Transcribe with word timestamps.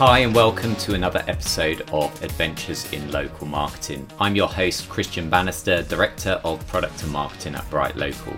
Hi, 0.00 0.20
and 0.20 0.34
welcome 0.34 0.74
to 0.76 0.94
another 0.94 1.22
episode 1.28 1.82
of 1.92 2.22
Adventures 2.22 2.90
in 2.90 3.12
Local 3.12 3.46
Marketing. 3.46 4.08
I'm 4.18 4.34
your 4.34 4.48
host, 4.48 4.88
Christian 4.88 5.28
Bannister, 5.28 5.82
Director 5.82 6.40
of 6.42 6.66
Product 6.68 7.02
and 7.02 7.12
Marketing 7.12 7.54
at 7.54 7.68
Bright 7.68 7.96
Local. 7.96 8.34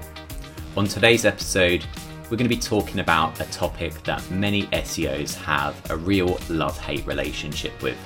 On 0.76 0.88
today's 0.88 1.24
episode, 1.24 1.84
we're 2.24 2.36
going 2.36 2.38
to 2.38 2.48
be 2.48 2.56
talking 2.56 2.98
about 2.98 3.38
a 3.38 3.44
topic 3.52 3.92
that 4.02 4.28
many 4.28 4.64
SEOs 4.72 5.36
have 5.36 5.80
a 5.92 5.96
real 5.96 6.36
love 6.48 6.76
hate 6.80 7.06
relationship 7.06 7.80
with, 7.80 7.96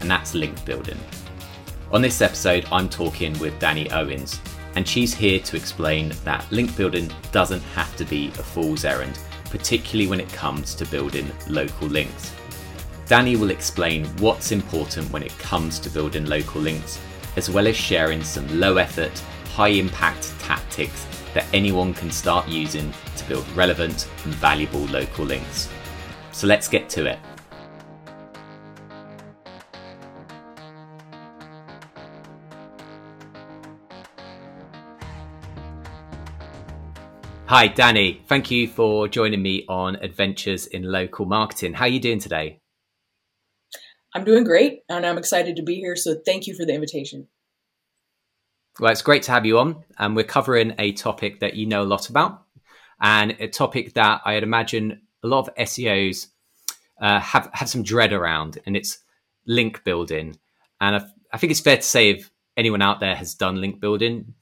and 0.00 0.10
that's 0.10 0.34
link 0.34 0.62
building. 0.66 0.98
On 1.92 2.02
this 2.02 2.20
episode, 2.20 2.66
I'm 2.70 2.90
talking 2.90 3.32
with 3.38 3.58
Danny 3.58 3.90
Owens, 3.92 4.42
and 4.74 4.86
she's 4.86 5.14
here 5.14 5.40
to 5.40 5.56
explain 5.56 6.12
that 6.24 6.44
link 6.52 6.76
building 6.76 7.10
doesn't 7.32 7.62
have 7.62 7.96
to 7.96 8.04
be 8.04 8.26
a 8.28 8.42
fool's 8.42 8.84
errand, 8.84 9.18
particularly 9.46 10.06
when 10.06 10.20
it 10.20 10.30
comes 10.34 10.74
to 10.74 10.84
building 10.84 11.32
local 11.48 11.88
links. 11.88 12.34
Danny 13.10 13.34
will 13.34 13.50
explain 13.50 14.04
what's 14.18 14.52
important 14.52 15.10
when 15.10 15.24
it 15.24 15.36
comes 15.36 15.80
to 15.80 15.90
building 15.90 16.26
local 16.26 16.60
links, 16.60 17.00
as 17.34 17.50
well 17.50 17.66
as 17.66 17.74
sharing 17.74 18.22
some 18.22 18.46
low 18.60 18.76
effort, 18.76 19.10
high 19.46 19.70
impact 19.70 20.32
tactics 20.38 21.08
that 21.34 21.44
anyone 21.52 21.92
can 21.92 22.08
start 22.12 22.46
using 22.46 22.94
to 23.16 23.24
build 23.28 23.44
relevant 23.56 24.08
and 24.24 24.32
valuable 24.34 24.82
local 24.82 25.24
links. 25.24 25.68
So 26.30 26.46
let's 26.46 26.68
get 26.68 26.88
to 26.90 27.06
it. 27.06 27.18
Hi, 37.46 37.66
Danny. 37.66 38.22
Thank 38.28 38.52
you 38.52 38.68
for 38.68 39.08
joining 39.08 39.42
me 39.42 39.64
on 39.68 39.96
Adventures 39.96 40.68
in 40.68 40.84
Local 40.84 41.26
Marketing. 41.26 41.72
How 41.72 41.86
are 41.86 41.88
you 41.88 41.98
doing 41.98 42.20
today? 42.20 42.60
I'm 44.14 44.24
doing 44.24 44.44
great 44.44 44.80
and 44.88 45.06
I'm 45.06 45.18
excited 45.18 45.56
to 45.56 45.62
be 45.62 45.76
here. 45.76 45.96
So 45.96 46.16
thank 46.26 46.46
you 46.46 46.54
for 46.54 46.64
the 46.64 46.74
invitation. 46.74 47.28
Well, 48.78 48.92
it's 48.92 49.02
great 49.02 49.22
to 49.24 49.32
have 49.32 49.46
you 49.46 49.58
on. 49.58 49.84
And 49.98 50.16
we're 50.16 50.24
covering 50.24 50.74
a 50.78 50.92
topic 50.92 51.40
that 51.40 51.54
you 51.54 51.66
know 51.66 51.82
a 51.82 51.84
lot 51.84 52.08
about 52.08 52.42
and 53.00 53.36
a 53.38 53.48
topic 53.48 53.94
that 53.94 54.20
I'd 54.24 54.42
imagine 54.42 55.02
a 55.22 55.26
lot 55.26 55.48
of 55.48 55.54
SEOs 55.54 56.26
uh, 57.00 57.20
have, 57.20 57.50
have 57.52 57.68
some 57.68 57.82
dread 57.82 58.12
around, 58.12 58.58
and 58.66 58.76
it's 58.76 58.98
link 59.46 59.84
building. 59.84 60.38
And 60.80 60.96
I, 60.96 61.06
I 61.32 61.38
think 61.38 61.50
it's 61.50 61.60
fair 61.60 61.76
to 61.76 61.82
say 61.82 62.10
if 62.10 62.30
anyone 62.56 62.82
out 62.82 63.00
there 63.00 63.14
has 63.14 63.34
done 63.34 63.60
link 63.60 63.80
building, 63.80 64.34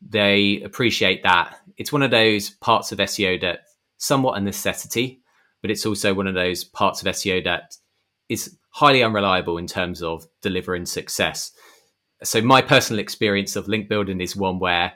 they 0.00 0.60
appreciate 0.62 1.22
that. 1.22 1.56
It's 1.76 1.92
one 1.92 2.02
of 2.02 2.10
those 2.10 2.50
parts 2.50 2.90
of 2.90 2.98
SEO 2.98 3.40
that 3.42 3.60
somewhat 3.98 4.38
a 4.38 4.40
necessity, 4.40 5.20
but 5.62 5.70
it's 5.70 5.86
also 5.86 6.14
one 6.14 6.26
of 6.26 6.34
those 6.34 6.64
parts 6.64 7.00
of 7.00 7.08
SEO 7.08 7.44
that 7.44 7.76
is 8.28 8.56
highly 8.70 9.02
unreliable 9.02 9.58
in 9.58 9.66
terms 9.66 10.02
of 10.02 10.26
delivering 10.42 10.86
success. 10.86 11.52
So 12.22 12.40
my 12.40 12.62
personal 12.62 13.00
experience 13.00 13.56
of 13.56 13.68
link 13.68 13.88
building 13.88 14.20
is 14.20 14.36
one 14.36 14.58
where 14.58 14.92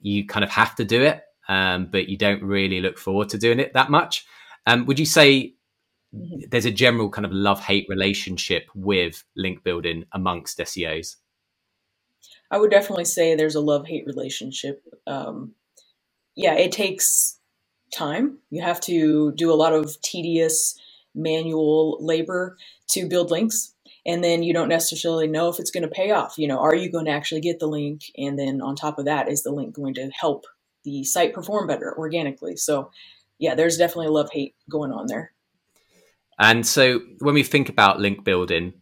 you 0.00 0.26
kind 0.26 0.44
of 0.44 0.50
have 0.50 0.74
to 0.76 0.84
do 0.84 1.02
it, 1.02 1.22
um, 1.48 1.88
but 1.90 2.08
you 2.08 2.16
don't 2.16 2.42
really 2.42 2.80
look 2.80 2.98
forward 2.98 3.28
to 3.30 3.38
doing 3.38 3.58
it 3.58 3.72
that 3.74 3.90
much. 3.90 4.24
Um, 4.66 4.86
would 4.86 4.98
you 4.98 5.06
say 5.06 5.54
mm-hmm. 6.14 6.40
there's 6.50 6.66
a 6.66 6.70
general 6.70 7.10
kind 7.10 7.24
of 7.24 7.32
love 7.32 7.60
hate 7.60 7.86
relationship 7.88 8.68
with 8.74 9.24
link 9.36 9.64
building 9.64 10.04
amongst 10.12 10.58
SEOs? 10.58 11.16
I 12.50 12.58
would 12.58 12.70
definitely 12.70 13.06
say 13.06 13.34
there's 13.34 13.54
a 13.54 13.60
love 13.60 13.86
hate 13.86 14.06
relationship. 14.06 14.82
Um, 15.06 15.54
yeah, 16.36 16.54
it 16.54 16.70
takes 16.70 17.38
time. 17.94 18.38
You 18.50 18.62
have 18.62 18.80
to 18.82 19.32
do 19.32 19.50
a 19.50 19.54
lot 19.56 19.72
of 19.72 20.00
tedious 20.02 20.78
manual 21.14 21.98
labor 22.00 22.56
to 22.92 23.08
build 23.08 23.30
links 23.30 23.74
and 24.04 24.22
then 24.22 24.42
you 24.42 24.52
don't 24.52 24.68
necessarily 24.68 25.28
know 25.28 25.48
if 25.48 25.60
it's 25.60 25.70
going 25.70 25.84
to 25.84 25.88
pay 25.88 26.10
off. 26.10 26.34
You 26.38 26.48
know 26.48 26.58
are 26.58 26.74
you 26.74 26.90
going 26.90 27.06
to 27.06 27.12
actually 27.12 27.40
get 27.40 27.58
the 27.58 27.66
link? 27.66 28.02
And 28.16 28.38
then 28.38 28.60
on 28.60 28.76
top 28.76 28.98
of 28.98 29.04
that 29.04 29.30
is 29.30 29.42
the 29.42 29.52
link 29.52 29.74
going 29.74 29.94
to 29.94 30.10
help 30.10 30.44
the 30.84 31.04
site 31.04 31.34
perform 31.34 31.66
better 31.66 31.96
organically? 31.96 32.56
So 32.56 32.90
yeah 33.38 33.54
there's 33.54 33.78
definitely 33.78 34.08
love 34.08 34.30
hate 34.32 34.54
going 34.70 34.92
on 34.92 35.06
there. 35.06 35.32
And 36.38 36.66
so 36.66 37.00
when 37.18 37.34
we 37.34 37.42
think 37.42 37.68
about 37.68 38.00
link 38.00 38.24
building 38.24 38.74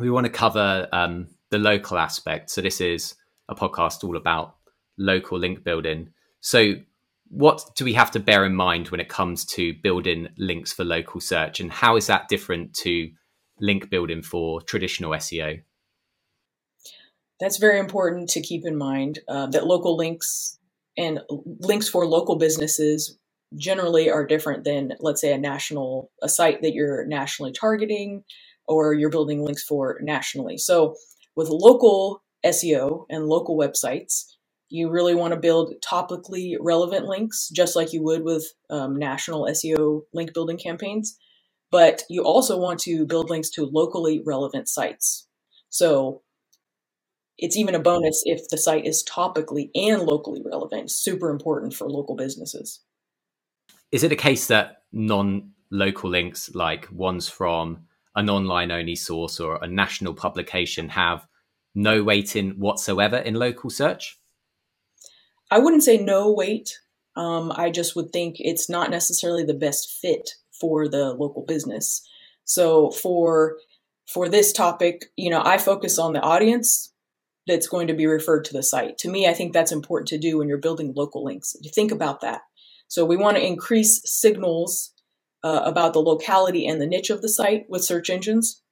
we 0.00 0.10
want 0.10 0.24
to 0.24 0.32
cover 0.32 0.88
um, 0.92 1.28
the 1.50 1.58
local 1.58 1.98
aspect. 1.98 2.50
So 2.50 2.60
this 2.60 2.80
is 2.80 3.14
a 3.48 3.54
podcast 3.54 4.02
all 4.02 4.16
about 4.16 4.56
local 4.98 5.38
link 5.38 5.62
building. 5.62 6.10
So 6.40 6.74
what 7.28 7.62
do 7.76 7.84
we 7.84 7.92
have 7.92 8.10
to 8.12 8.20
bear 8.20 8.44
in 8.44 8.54
mind 8.56 8.88
when 8.88 9.00
it 9.00 9.08
comes 9.08 9.44
to 9.44 9.74
building 9.82 10.28
links 10.38 10.72
for 10.72 10.84
local 10.84 11.20
search? 11.20 11.60
And 11.60 11.70
how 11.70 11.96
is 11.96 12.06
that 12.06 12.28
different 12.28 12.74
to 12.74 13.10
link 13.60 13.90
building 13.90 14.22
for 14.22 14.60
traditional 14.62 15.12
seo 15.12 15.60
that's 17.40 17.56
very 17.58 17.78
important 17.78 18.28
to 18.30 18.40
keep 18.42 18.66
in 18.66 18.76
mind 18.76 19.20
uh, 19.28 19.46
that 19.46 19.66
local 19.66 19.96
links 19.96 20.58
and 20.96 21.20
links 21.60 21.88
for 21.88 22.06
local 22.06 22.36
businesses 22.36 23.18
generally 23.56 24.10
are 24.10 24.26
different 24.26 24.64
than 24.64 24.92
let's 25.00 25.20
say 25.20 25.32
a 25.32 25.38
national 25.38 26.10
a 26.22 26.28
site 26.28 26.62
that 26.62 26.74
you're 26.74 27.04
nationally 27.06 27.52
targeting 27.52 28.22
or 28.68 28.94
you're 28.94 29.10
building 29.10 29.42
links 29.42 29.64
for 29.64 29.98
nationally 30.02 30.56
so 30.58 30.94
with 31.36 31.48
local 31.48 32.22
seo 32.44 33.06
and 33.10 33.26
local 33.26 33.56
websites 33.56 34.24
you 34.70 34.88
really 34.88 35.14
want 35.14 35.34
to 35.34 35.40
build 35.40 35.74
topically 35.84 36.56
relevant 36.60 37.06
links, 37.06 37.48
just 37.50 37.74
like 37.76 37.92
you 37.92 38.02
would 38.02 38.22
with 38.22 38.46
um, 38.70 38.96
national 38.96 39.46
SEO 39.46 40.02
link 40.14 40.32
building 40.32 40.56
campaigns. 40.56 41.18
But 41.70 42.02
you 42.08 42.22
also 42.22 42.58
want 42.58 42.80
to 42.80 43.06
build 43.06 43.30
links 43.30 43.50
to 43.50 43.64
locally 43.64 44.22
relevant 44.24 44.68
sites. 44.68 45.28
So 45.68 46.22
it's 47.38 47.56
even 47.56 47.74
a 47.74 47.80
bonus 47.80 48.22
if 48.26 48.48
the 48.48 48.58
site 48.58 48.84
is 48.84 49.04
topically 49.04 49.70
and 49.74 50.02
locally 50.02 50.42
relevant. 50.44 50.90
Super 50.90 51.30
important 51.30 51.74
for 51.74 51.88
local 51.88 52.16
businesses. 52.16 52.80
Is 53.92 54.04
it 54.04 54.12
a 54.12 54.16
case 54.16 54.46
that 54.48 54.82
non 54.92 55.52
local 55.70 56.10
links, 56.10 56.54
like 56.54 56.88
ones 56.92 57.28
from 57.28 57.86
an 58.16 58.28
online 58.28 58.70
only 58.70 58.96
source 58.96 59.40
or 59.40 59.56
a 59.62 59.66
national 59.66 60.14
publication, 60.14 60.88
have 60.88 61.26
no 61.74 62.02
weighting 62.02 62.50
whatsoever 62.58 63.16
in 63.16 63.34
local 63.34 63.70
search? 63.70 64.18
I 65.50 65.58
wouldn't 65.58 65.84
say 65.84 65.96
no 65.96 66.32
weight. 66.32 66.78
Um, 67.16 67.52
I 67.54 67.70
just 67.70 67.96
would 67.96 68.12
think 68.12 68.36
it's 68.38 68.68
not 68.68 68.90
necessarily 68.90 69.44
the 69.44 69.54
best 69.54 69.98
fit 70.00 70.34
for 70.60 70.88
the 70.88 71.12
local 71.14 71.44
business. 71.46 72.06
So 72.44 72.90
for 72.90 73.56
for 74.12 74.28
this 74.28 74.52
topic, 74.52 75.06
you 75.16 75.30
know, 75.30 75.42
I 75.44 75.58
focus 75.58 75.98
on 75.98 76.12
the 76.12 76.20
audience 76.20 76.92
that's 77.46 77.68
going 77.68 77.86
to 77.86 77.94
be 77.94 78.06
referred 78.06 78.44
to 78.46 78.52
the 78.52 78.62
site. 78.62 78.98
To 78.98 79.08
me, 79.08 79.26
I 79.26 79.34
think 79.34 79.52
that's 79.52 79.72
important 79.72 80.08
to 80.08 80.18
do 80.18 80.38
when 80.38 80.48
you're 80.48 80.58
building 80.58 80.92
local 80.94 81.24
links. 81.24 81.56
Think 81.74 81.92
about 81.92 82.20
that. 82.20 82.42
So 82.88 83.04
we 83.04 83.16
want 83.16 83.36
to 83.36 83.46
increase 83.46 84.00
signals 84.04 84.92
uh, 85.44 85.62
about 85.64 85.92
the 85.92 86.00
locality 86.00 86.66
and 86.66 86.80
the 86.80 86.86
niche 86.86 87.10
of 87.10 87.22
the 87.22 87.28
site 87.28 87.66
with 87.68 87.84
search 87.84 88.10
engines. 88.10 88.62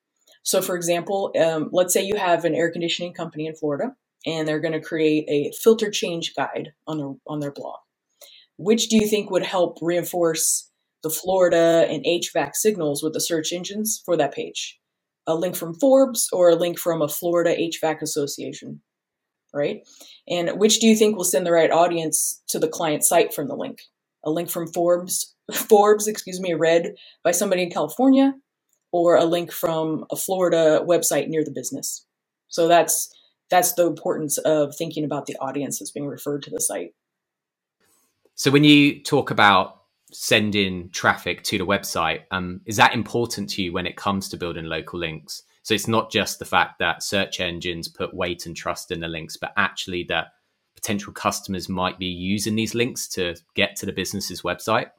So, 0.43 0.61
for 0.61 0.77
example, 0.77 1.33
um, 1.41 1.69
let's 1.73 1.95
say 1.95 2.03
you 2.03 2.17
have 2.17 2.45
an 2.45 2.55
air 2.55 2.71
conditioning 2.71 3.15
company 3.15 3.47
in 3.47 3.55
Florida 3.55 3.95
and 4.27 4.47
they're 4.47 4.61
going 4.61 4.73
to 4.73 4.81
create 4.81 5.25
a 5.29 5.53
filter 5.63 5.91
change 5.91 6.35
guide 6.35 6.73
on 6.87 6.99
their 6.99 7.13
on 7.27 7.41
their 7.41 7.53
blog. 7.53 7.79
Which 8.57 8.89
do 8.89 8.97
you 8.97 9.07
think 9.07 9.31
would 9.31 9.45
help 9.45 9.79
reinforce 9.81 10.71
the 11.03 11.11
Florida 11.11 11.87
and 11.89 12.05
HVAC 12.05 12.55
signals 12.55 13.03
with 13.03 13.13
the 13.13 13.21
search 13.21 13.53
engines 13.53 14.03
for 14.05 14.17
that 14.17 14.35
page? 14.35 14.79
A 15.27 15.35
link 15.35 15.57
from 15.57 15.75
Forbes 15.75 16.29
or 16.33 16.51
a 16.51 16.57
link 16.57 16.79
from 16.79 17.03
a 17.03 17.09
Florida 17.09 17.55
HVAC 17.57 18.03
association, 18.03 18.81
right? 19.55 19.83
And 20.29 20.59
which 20.59 20.81
do 20.81 20.87
you 20.87 20.97
think 20.97 21.17
will 21.17 21.25
send 21.25 21.47
the 21.47 21.53
right 21.53 21.71
audience 21.71 22.43
to 22.49 22.59
the 22.59 22.69
client 22.69 23.05
site 23.05 23.35
from 23.35 23.49
the 23.49 23.57
link? 23.57 23.81
A 24.25 24.31
link 24.31 24.51
from 24.51 24.67
Forbes, 24.73 25.35
Forbes, 25.53 26.07
excuse 26.07 26.41
me, 26.41 26.55
read 26.55 26.95
by 27.23 27.33
somebody 27.33 27.63
in 27.63 27.71
California, 27.71 28.35
or 28.93 29.17
a 29.17 29.25
link 29.25 29.53
from 29.53 30.05
a 30.11 30.17
Florida 30.17 30.83
website 30.87 31.29
near 31.29 31.45
the 31.45 31.51
business. 31.51 32.07
So 32.49 32.69
that's 32.69 33.15
that's 33.51 33.75
the 33.75 33.87
importance 33.87 34.39
of 34.39 34.75
thinking 34.77 35.05
about 35.05 35.27
the 35.27 35.37
audience 35.37 35.79
that's 35.79 35.91
being 35.91 36.07
referred 36.07 36.43
to 36.43 36.51
the 36.51 36.61
site. 36.61 36.95
So 38.35 38.51
when 38.51 38.65
you 38.65 39.03
talk 39.03 39.31
about 39.31 39.78
sending 40.13 40.91
traffic 40.91 41.43
to 41.45 41.59
the 41.59 41.67
website, 41.67 42.23
um, 42.31 42.61
is 42.67 42.77
that 42.77 42.95
important 42.95 43.51
to 43.51 43.63
you 43.63 43.73
when 43.73 43.87
it 43.87 43.97
comes 43.97 44.29
to 44.29 44.37
building 44.37 44.65
local 44.65 44.99
links? 44.99 45.43
So 45.63 45.75
it's 45.75 45.89
not 45.89 46.11
just 46.11 46.39
the 46.39 46.45
fact 46.45 46.79
that 46.79 47.03
search 47.03 47.41
engines 47.41 47.89
put 47.89 48.15
weight 48.15 48.47
and 48.47 48.57
trust 48.57 48.91
in 48.91 49.01
the 49.01 49.09
links, 49.09 49.37
but 49.37 49.53
actually 49.57 50.05
that 50.05 50.29
potential 50.75 51.13
customers 51.13 51.69
might 51.69 51.99
be 51.99 52.07
using 52.07 52.55
these 52.55 52.75
links 52.75 53.09
to 53.09 53.35
get 53.55 53.77
to 53.77 53.87
the 53.87 53.93
business's 53.93 54.43
website. 54.43 54.91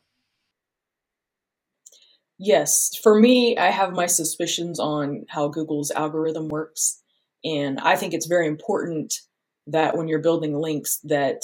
Yes, 2.38 2.96
for 3.02 3.20
me, 3.20 3.58
I 3.58 3.72
have 3.72 3.94
my 3.94 4.06
suspicions 4.06 4.80
on 4.80 5.26
how 5.28 5.48
Google's 5.48 5.92
algorithm 5.92 6.48
works. 6.48 7.02
And 7.44 7.80
I 7.80 7.96
think 7.96 8.14
it's 8.14 8.28
very 8.28 8.48
important 8.48 9.22
that 9.68 9.98
when 9.98 10.08
you're 10.08 10.20
building 10.20 10.54
links, 10.54 11.00
that 11.04 11.44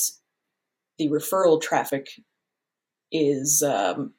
the 0.97 1.09
referral 1.09 1.61
traffic 1.61 2.09
is 3.11 3.63
um, 3.63 4.13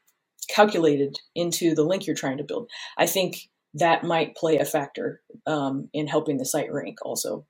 calculated 0.48 1.16
into 1.34 1.74
the 1.74 1.84
link 1.84 2.06
you're 2.06 2.16
trying 2.16 2.38
to 2.38 2.44
build. 2.44 2.70
I 2.96 3.06
think 3.06 3.48
that 3.74 4.04
might 4.04 4.36
play 4.36 4.58
a 4.58 4.64
factor 4.64 5.20
um, 5.46 5.88
in 5.92 6.06
helping 6.06 6.38
the 6.38 6.44
site 6.44 6.72
rank 6.72 6.98
also. 7.02 7.46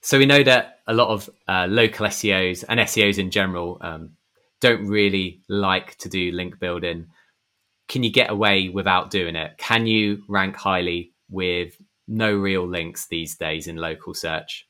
So 0.00 0.18
we 0.18 0.26
know 0.26 0.42
that 0.42 0.80
a 0.86 0.94
lot 0.94 1.08
of 1.08 1.30
uh, 1.46 1.66
local 1.68 2.06
SEOs 2.06 2.64
and 2.68 2.80
SEOs 2.80 3.18
in 3.18 3.30
general 3.30 3.78
um, 3.80 4.16
don't 4.60 4.86
really 4.86 5.42
like 5.48 5.96
to 5.98 6.08
do 6.08 6.32
link 6.32 6.58
building. 6.58 7.06
Can 7.88 8.02
you 8.02 8.10
get 8.10 8.30
away 8.30 8.68
without 8.68 9.10
doing 9.10 9.36
it? 9.36 9.58
Can 9.58 9.86
you 9.86 10.22
rank 10.28 10.56
highly 10.56 11.12
with 11.30 11.76
no 12.08 12.34
real 12.34 12.66
links 12.66 13.06
these 13.06 13.36
days 13.36 13.68
in 13.68 13.76
local 13.76 14.14
search? 14.14 14.66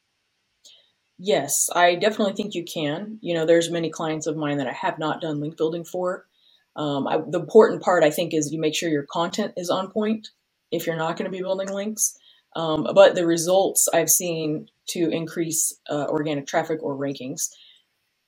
Yes, 1.25 1.71
I 1.73 1.95
definitely 1.95 2.33
think 2.33 2.57
you 2.57 2.65
can. 2.65 3.19
You 3.21 3.35
know, 3.35 3.47
there's 3.47 3.71
many 3.71 3.91
clients 3.91 4.27
of 4.27 4.37
mine 4.37 4.59
that 4.59 4.67
I 4.67 4.73
have 4.73 4.99
not 4.99 5.21
done 5.21 5.39
link 5.39 5.57
building 5.57 5.85
for. 5.85 6.27
Um, 6.75 7.07
I, 7.07 7.19
the 7.19 7.39
important 7.39 7.81
part, 7.81 8.03
I 8.03 8.11
think, 8.11 8.35
is 8.35 8.51
you 8.51 8.59
make 8.59 8.75
sure 8.75 8.89
your 8.89 9.07
content 9.09 9.53
is 9.57 9.71
on 9.71 9.93
point 9.93 10.31
if 10.73 10.85
you're 10.85 10.97
not 10.97 11.17
going 11.17 11.31
to 11.31 11.37
be 11.37 11.41
building 11.41 11.69
links. 11.69 12.19
Um, 12.57 12.89
but 12.93 13.15
the 13.15 13.25
results 13.25 13.89
I've 13.95 14.11
seen 14.11 14.67
to 14.89 15.11
increase 15.11 15.73
uh, 15.89 16.07
organic 16.09 16.49
traffic 16.49 16.83
or 16.83 16.97
rankings 16.97 17.51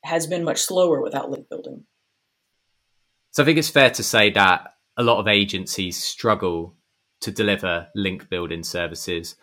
has 0.05 0.29
been 0.29 0.45
much 0.45 0.61
slower 0.61 1.03
without 1.03 1.33
link 1.33 1.49
building. 1.49 1.87
So 3.33 3.43
I 3.43 3.47
think 3.47 3.59
it's 3.59 3.71
fair 3.71 3.91
to 3.91 4.05
say 4.05 4.31
that 4.31 4.75
a 4.97 5.03
lot 5.03 5.19
of 5.19 5.27
agencies 5.27 6.01
struggle 6.01 6.77
to 7.23 7.33
deliver 7.33 7.89
link 7.97 8.31
building 8.31 8.63
services. 8.63 9.35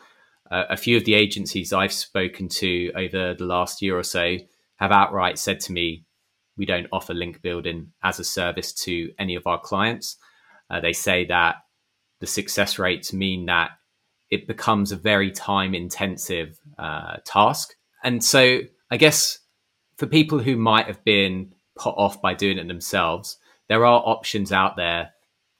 Uh, 0.52 0.66
a 0.70 0.76
few 0.76 0.98
of 0.98 1.06
the 1.06 1.14
agencies 1.14 1.72
I've 1.72 1.94
spoken 1.94 2.50
to 2.50 2.92
over 2.94 3.34
the 3.34 3.46
last 3.46 3.82
year 3.82 3.98
or 3.98 4.04
so 4.04 4.38
have 4.76 4.92
outright 4.92 5.40
said 5.40 5.62
to 5.62 5.72
me, 5.72 6.04
we 6.58 6.66
don't 6.66 6.88
offer 6.92 7.14
link 7.14 7.42
building 7.42 7.94
as 8.04 8.20
a 8.20 8.26
service 8.26 8.74
to 8.84 9.14
any 9.18 9.36
of 9.36 9.48
our 9.48 9.60
clients. 9.60 10.18
Uh, 10.70 10.82
they 10.82 10.92
say 10.92 11.26
that 11.26 11.56
the 12.20 12.28
success 12.28 12.78
rates 12.78 13.14
mean 13.14 13.46
that 13.46 13.72
it 14.30 14.48
becomes 14.48 14.92
a 14.92 14.98
very 14.98 15.32
time 15.32 15.74
intensive 15.74 16.60
uh, 16.78 17.18
task. 17.26 17.76
And 18.04 18.24
so 18.24 18.60
I 18.90 18.98
guess 18.98 19.40
for 19.98 20.06
people 20.06 20.40
who 20.40 20.58
might 20.58 20.88
have 20.88 21.04
been 21.06 21.54
put 21.78 21.92
off 21.92 22.22
by 22.22 22.34
doing 22.34 22.58
it 22.58 22.68
themselves, 22.68 23.38
there 23.70 23.86
are 23.86 24.04
options 24.06 24.52
out 24.52 24.76
there 24.76 25.12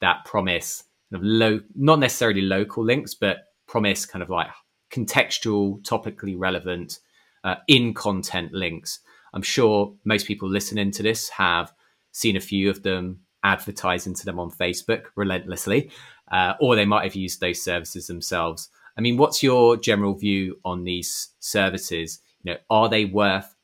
that 0.02 0.26
promise 0.26 0.84
kind 1.10 1.22
of 1.22 1.26
low, 1.26 1.60
not 1.76 2.00
necessarily 2.00 2.42
local 2.42 2.84
links, 2.84 3.14
but 3.14 3.38
promise 3.68 4.06
kind 4.06 4.22
of 4.22 4.30
like 4.30 4.48
contextual, 4.92 5.82
topically 5.84 6.36
relevant, 6.38 7.00
uh, 7.44 7.56
in 7.68 7.94
content 7.94 8.54
links. 8.54 9.00
I'm 9.34 9.42
sure 9.42 9.94
most 10.04 10.28
people 10.28 10.50
listening 10.50 10.92
to 10.92 11.04
this 11.04 11.30
have 11.30 11.74
seen 12.12 12.36
a 12.36 12.42
few 12.42 12.70
of 12.70 12.84
them 12.84 13.22
advertising 13.44 14.14
to 14.16 14.26
them 14.26 14.40
on 14.40 14.52
Facebook 14.52 15.06
relentlessly, 15.16 15.90
uh, 16.32 16.54
or 16.60 16.76
they 16.76 16.86
might 16.86 17.04
have 17.04 17.16
used 17.16 17.40
those 17.40 17.62
services 17.62 18.08
themselves. 18.08 18.70
I 18.98 19.02
mean, 19.02 19.18
what's 19.18 19.42
your 19.42 19.78
general 19.78 20.14
view 20.16 20.60
on 20.66 20.84
these 20.84 21.30
services? 21.40 22.20
You 22.44 22.54
know, 22.54 22.60
are 22.70 22.90
they 22.90 23.06
worth 23.06 23.56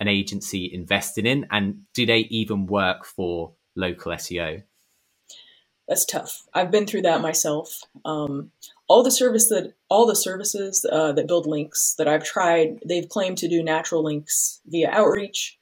an 0.00 0.08
agency 0.08 0.72
investing 0.72 1.26
in, 1.26 1.46
and 1.50 1.82
do 1.94 2.06
they 2.06 2.20
even 2.30 2.66
work 2.66 3.04
for 3.04 3.52
local 3.76 4.12
SEO? 4.12 4.62
That's 5.86 6.04
tough. 6.06 6.44
I've 6.54 6.70
been 6.70 6.86
through 6.86 7.02
that 7.02 7.20
myself. 7.20 7.82
Um, 8.04 8.52
all 8.90 9.04
the 9.04 9.10
service 9.12 9.48
that 9.48 9.72
all 9.88 10.04
the 10.04 10.16
services 10.16 10.84
uh, 10.90 11.12
that 11.12 11.28
build 11.28 11.46
links 11.46 11.94
that 11.96 12.08
I've 12.08 12.24
tried, 12.24 12.80
they've 12.84 13.08
claimed 13.08 13.38
to 13.38 13.48
do 13.48 13.62
natural 13.62 14.02
links 14.02 14.60
via 14.66 14.90
outreach, 14.90 15.56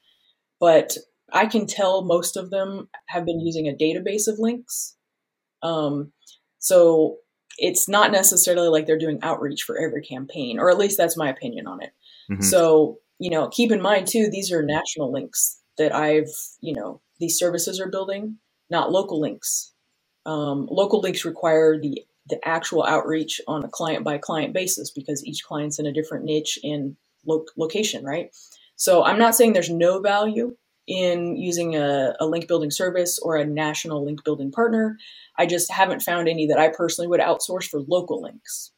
but 0.59 0.97
I 1.31 1.45
can 1.45 1.67
tell 1.67 2.03
most 2.03 2.35
of 2.35 2.49
them 2.49 2.89
have 3.05 3.27
been 3.27 3.39
using 3.39 3.67
a 3.67 3.77
database 3.77 4.27
of 4.27 4.39
links. 4.39 4.95
Um, 5.61 6.11
so 6.57 7.17
it's 7.59 7.87
not 7.87 8.11
necessarily 8.11 8.67
like 8.67 8.87
they're 8.87 8.97
doing 8.97 9.19
outreach 9.21 9.61
for 9.61 9.79
every 9.79 10.01
campaign, 10.01 10.57
or 10.57 10.71
at 10.71 10.79
least 10.79 10.97
that's 10.97 11.15
my 11.15 11.29
opinion 11.29 11.67
on 11.67 11.83
it. 11.83 11.91
Mm-hmm. 12.31 12.41
So, 12.41 12.97
you 13.19 13.29
know, 13.29 13.47
keep 13.49 13.71
in 13.71 13.79
mind 13.79 14.07
too, 14.07 14.29
these 14.31 14.51
are 14.51 14.63
national 14.63 15.11
links 15.13 15.61
that 15.77 15.93
I've, 15.93 16.33
you 16.61 16.73
know, 16.73 16.99
these 17.19 17.37
services 17.37 17.79
are 17.79 17.91
building, 17.91 18.39
not 18.71 18.91
local 18.91 19.21
links. 19.21 19.71
Um, 20.25 20.67
local 20.71 20.99
links 20.99 21.25
require 21.25 21.79
the 21.79 22.05
the 22.29 22.39
actual 22.47 22.83
outreach 22.83 23.41
on 23.47 23.63
a 23.63 23.69
client 23.69 24.03
by 24.03 24.17
client 24.17 24.53
basis 24.53 24.91
because 24.91 25.25
each 25.25 25.43
client's 25.43 25.79
in 25.79 25.85
a 25.85 25.93
different 25.93 26.25
niche 26.25 26.59
and 26.63 26.95
lo- 27.25 27.45
location, 27.57 28.03
right? 28.03 28.29
So 28.75 29.03
I'm 29.03 29.19
not 29.19 29.35
saying 29.35 29.53
there's 29.53 29.69
no 29.69 29.99
value 29.99 30.55
in 30.87 31.35
using 31.35 31.75
a, 31.75 32.15
a, 32.19 32.25
link 32.25 32.47
building 32.47 32.71
service 32.71 33.19
or 33.19 33.35
a 33.35 33.45
national 33.45 34.03
link 34.03 34.23
building 34.23 34.51
partner. 34.51 34.97
I 35.37 35.45
just 35.45 35.71
haven't 35.71 36.01
found 36.01 36.27
any 36.27 36.47
that 36.47 36.57
I 36.57 36.69
personally 36.69 37.07
would 37.07 37.19
outsource 37.19 37.65
for 37.65 37.81
local 37.81 38.21
links. 38.23 38.71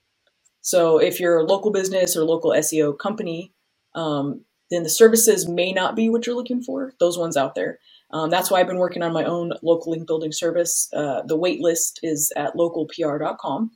So 0.62 0.98
if 0.98 1.20
you're 1.20 1.40
a 1.40 1.46
local 1.46 1.72
business 1.72 2.18
or 2.18 2.26
local 2.26 2.52
SEO 2.52 2.98
company, 3.00 3.54
um, 3.96 4.44
then 4.72 4.84
the 4.84 4.90
services 4.90 5.48
may 5.48 5.72
not 5.72 5.96
be 5.96 6.10
what 6.10 6.26
you're 6.26 6.36
looking 6.36 6.64
for. 6.64 6.94
Those 7.00 7.18
ones 7.18 7.38
out 7.38 7.56
there. 7.56 7.80
Um, 8.12 8.30
that's 8.30 8.50
why 8.50 8.60
I've 8.60 8.68
been 8.68 8.78
working 8.78 9.04
on 9.04 9.14
my 9.14 9.24
own 9.24 9.54
local 9.62 9.92
link 9.92 10.08
building 10.08 10.32
service. 10.32 10.90
Uh, 10.94 11.22
the 11.24 11.38
wait 11.38 11.62
list 11.62 12.00
is 12.04 12.32
at 12.36 12.56
localpr.com. 12.56 13.72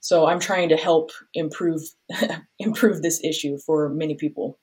So 0.00 0.26
I'm 0.26 0.38
trying 0.38 0.68
to 0.68 0.76
help 0.76 1.10
improve 1.34 1.82
improve 2.58 3.02
this 3.02 3.22
issue 3.24 3.58
for 3.58 3.88
many 3.88 4.14
people. 4.14 4.58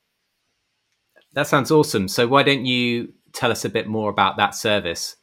That 1.34 1.48
sounds 1.48 1.72
awesome. 1.72 2.08
So 2.08 2.28
why 2.28 2.44
don't 2.44 2.66
you 2.66 3.14
tell 3.34 3.52
us 3.52 3.66
a 3.66 3.70
bit 3.70 3.88
more 3.88 4.10
about 4.10 4.38
that 4.38 4.56
service? 4.56 5.16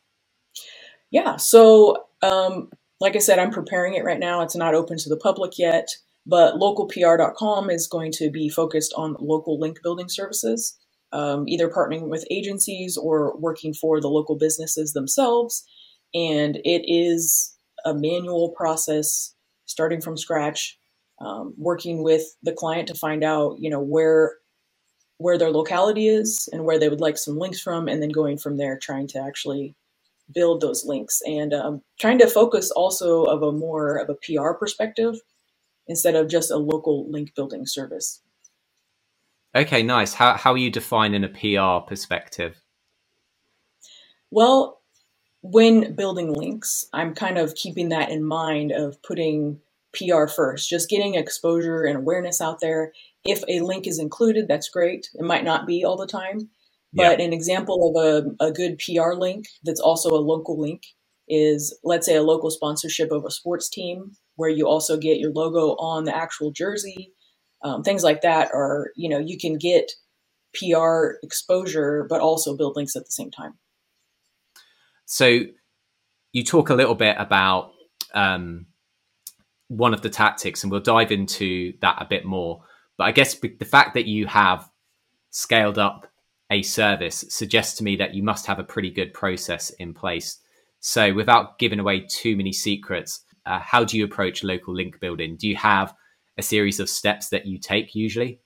Yeah. 1.11 1.37
So 1.37 2.05
um, 2.23 2.71
like 3.01 3.17
I 3.17 3.21
said, 3.21 3.39
I'm 3.39 3.51
preparing 3.51 3.95
it 3.95 4.05
right 4.05 4.19
now. 4.19 4.43
It's 4.43 4.57
not 4.57 4.75
open 4.75 4.99
to 4.99 5.09
the 5.09 5.17
public 5.17 5.59
yet, 5.59 5.89
but 6.27 6.55
localpr.com 6.55 7.71
is 7.71 7.87
going 7.87 8.13
to 8.13 8.31
be 8.31 8.49
focused 8.49 8.93
on 8.97 9.17
local 9.21 9.59
link 9.59 9.79
building 9.83 10.09
services 10.09 10.79
um, 11.13 11.45
either 11.49 11.69
partnering 11.69 12.09
with 12.09 12.27
agencies 12.31 12.97
or 12.97 13.37
working 13.39 13.75
for 13.75 14.01
the 14.01 14.09
local 14.09 14.37
businesses 14.37 14.93
themselves. 14.93 15.65
And 16.15 16.57
it 16.65 16.85
is 16.87 17.57
a 17.85 17.95
manual 17.95 18.51
process 18.51 19.35
starting 19.67 20.01
from 20.01 20.17
scratch, 20.17 20.79
um, 21.21 21.55
working 21.57 22.03
with 22.03 22.23
the 22.43 22.53
client 22.53 22.89
to 22.89 22.95
find 22.95 23.25
out, 23.25 23.57
you 23.59 23.71
know, 23.71 23.81
where 23.81 24.35
where 25.19 25.37
their 25.37 25.51
locality 25.51 26.09
is 26.09 26.49
and 26.51 26.65
where 26.65 26.79
they 26.79 26.89
would 26.89 27.01
like 27.01 27.19
some 27.19 27.37
links 27.37 27.61
from, 27.61 27.89
and 27.89 28.03
then 28.03 28.09
going 28.09 28.39
from 28.39 28.57
there, 28.57 28.79
trying 28.79 29.07
to 29.07 29.19
actually 29.19 29.75
build 30.33 30.63
those 30.63 30.85
links 30.87 31.21
and 31.27 31.53
um, 31.53 31.83
trying 31.99 32.19
to 32.19 32.27
focus 32.27 32.71
also 32.71 33.25
of 33.25 33.43
a 33.43 33.53
more 33.53 33.97
of 33.97 34.09
a 34.09 34.15
PR 34.15 34.53
perspective 34.53 35.17
instead 35.87 36.15
of 36.15 36.29
just 36.29 36.51
a 36.51 36.57
local 36.57 37.11
link 37.11 37.35
building 37.35 37.67
service. 37.67 38.23
Okay, 39.55 39.83
nice. 39.83 40.15
How 40.15 40.37
how 40.37 40.53
are 40.53 40.59
you 40.59 40.71
defining 40.71 41.25
a 41.25 41.29
PR 41.29 41.85
perspective? 41.87 42.63
Well, 44.31 44.81
when 45.43 45.95
building 45.95 46.33
links, 46.33 46.87
I'm 46.93 47.15
kind 47.15 47.39
of 47.39 47.55
keeping 47.55 47.89
that 47.89 48.11
in 48.11 48.23
mind 48.25 48.73
of 48.73 49.03
putting 49.03 49.61
PR 49.93 50.27
first, 50.27 50.69
just 50.69 50.89
getting 50.89 51.15
exposure 51.15 51.83
and 51.83 51.99
awareness 51.99 52.41
out 52.41 52.61
there. 52.61 52.93
If 53.25 53.43
a 53.49 53.61
link 53.61 53.87
is 53.87 53.99
included, 53.99 54.47
that's 54.47 54.69
great. 54.69 55.09
It 55.15 55.25
might 55.25 55.45
not 55.45 55.67
be 55.67 55.85
all 55.85 55.97
the 55.97 56.07
time, 56.07 56.51
but 56.93 57.19
yeah. 57.19 57.25
an 57.25 57.33
example 57.33 57.93
of 57.97 58.05
a, 58.05 58.45
a 58.45 58.53
good 58.53 58.79
PR 58.79 59.15
link 59.15 59.47
that's 59.65 59.81
also 59.81 60.11
a 60.11 60.21
local 60.21 60.61
link 60.61 60.83
is, 61.29 61.77
let's 61.85 62.07
say, 62.07 62.17
a 62.17 62.23
local 62.23 62.51
sponsorship 62.51 63.11
of 63.11 63.25
a 63.25 63.31
sports 63.31 63.69
team 63.69 64.13
where 64.41 64.51
you 64.51 64.67
also 64.67 64.97
get 64.97 65.19
your 65.19 65.33
logo 65.33 65.77
on 65.77 66.05
the 66.05 66.17
actual 66.17 66.51
jersey 66.51 67.13
um, 67.63 67.83
things 67.83 68.03
like 68.03 68.23
that 68.23 68.51
are 68.55 68.91
you 68.97 69.09
know 69.09 69.19
you 69.19 69.39
can 69.39 69.59
get 69.59 69.93
pr 70.55 71.13
exposure 71.23 72.07
but 72.09 72.21
also 72.21 72.57
build 72.57 72.77
links 72.77 72.97
at 72.97 73.05
the 73.05 73.13
same 73.13 73.31
time. 73.31 73.55
So 75.07 75.41
you 76.33 76.45
talk 76.45 76.71
a 76.71 76.75
little 76.75 76.95
bit 76.95 77.17
about 77.19 77.73
um, 78.15 78.67
one 79.69 79.93
of 79.93 80.03
the 80.03 80.11
tactics 80.11 80.63
and 80.63 80.71
we'll 80.71 80.81
dive 80.81 81.13
into 81.13 81.75
that 81.81 82.01
a 82.01 82.05
bit 82.05 82.25
more. 82.25 82.63
But 82.97 83.05
i 83.05 83.13
guess 83.13 83.35
the 83.35 83.65
fact 83.65 83.95
that 83.95 84.07
you 84.07 84.27
have 84.27 84.69
scaled 85.31 85.79
up 85.79 86.07
a 86.51 86.63
service 86.63 87.25
suggests 87.29 87.79
to 87.79 87.85
me 87.85 87.97
that 87.97 88.15
you 88.15 88.23
must 88.23 88.47
have 88.47 88.59
a 88.59 88.65
pretty 88.65 88.91
good 88.91 89.15
process 89.15 89.71
in 89.71 89.95
place. 89.95 90.39
So 90.81 91.15
without 91.15 91.59
giving 91.59 91.79
away 91.79 92.07
too 92.09 92.37
many 92.37 92.53
secrets 92.53 93.25
uh, 93.47 93.59
how 93.61 93.85
do 93.85 93.99
you 93.99 94.05
approach 94.05 94.45
local 94.45 94.75
link 94.75 95.01
building 95.01 95.37
do 95.37 95.49
you 95.49 95.57
have 95.57 95.95
a 96.39 96.43
series 96.43 96.81
of 96.81 96.89
steps 96.89 97.29
that 97.29 97.47
you 97.47 97.59
take 97.59 97.95
usually? 97.95 98.41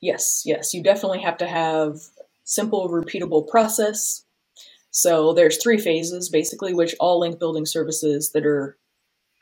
Yes, 0.00 0.42
yes. 0.46 0.72
You 0.72 0.82
definitely 0.82 1.20
have 1.20 1.36
to 1.38 1.46
have 1.46 1.98
simple, 2.44 2.88
repeatable 2.88 3.48
process. 3.48 4.24
So 4.90 5.32
there's 5.32 5.62
three 5.62 5.78
phases 5.78 6.28
basically, 6.28 6.74
which 6.74 6.94
all 7.00 7.20
link 7.20 7.38
building 7.38 7.66
services 7.66 8.32
that 8.32 8.46
are 8.46 8.78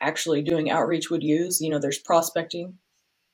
actually 0.01 0.41
doing 0.41 0.69
outreach 0.69 1.09
would 1.09 1.23
use. 1.23 1.61
You 1.61 1.69
know, 1.69 1.79
there's 1.79 1.97
prospecting, 1.97 2.77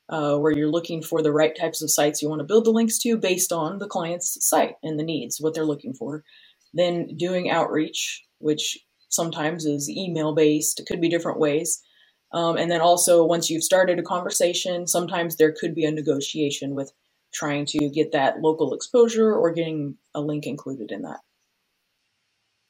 uh, 0.08 0.36
where 0.36 0.52
you're 0.52 0.70
looking 0.70 1.02
for 1.02 1.20
the 1.22 1.32
right 1.32 1.56
types 1.56 1.82
of 1.82 1.90
sites 1.90 2.22
you 2.22 2.28
want 2.28 2.40
to 2.40 2.44
build 2.44 2.64
the 2.64 2.70
links 2.70 2.98
to 3.00 3.16
based 3.16 3.52
on 3.52 3.78
the 3.78 3.88
client's 3.88 4.46
site 4.46 4.76
and 4.82 4.98
the 4.98 5.04
needs, 5.04 5.40
what 5.40 5.54
they're 5.54 5.64
looking 5.64 5.94
for. 5.94 6.24
Then 6.74 7.16
doing 7.16 7.50
outreach, 7.50 8.24
which 8.38 8.78
sometimes 9.16 9.64
is 9.64 9.90
email 9.90 10.34
based. 10.34 10.78
It 10.78 10.86
could 10.86 11.00
be 11.00 11.08
different 11.08 11.40
ways. 11.40 11.82
Um, 12.32 12.56
and 12.56 12.70
then 12.70 12.80
also, 12.80 13.24
once 13.24 13.48
you've 13.50 13.64
started 13.64 13.98
a 13.98 14.02
conversation, 14.02 14.86
sometimes 14.86 15.36
there 15.36 15.54
could 15.58 15.74
be 15.74 15.84
a 15.84 15.90
negotiation 15.90 16.74
with 16.74 16.92
trying 17.32 17.66
to 17.66 17.88
get 17.88 18.12
that 18.12 18.40
local 18.40 18.74
exposure 18.74 19.34
or 19.34 19.52
getting 19.52 19.96
a 20.14 20.20
link 20.20 20.46
included 20.46 20.90
in 20.90 21.02
that. 21.02 21.20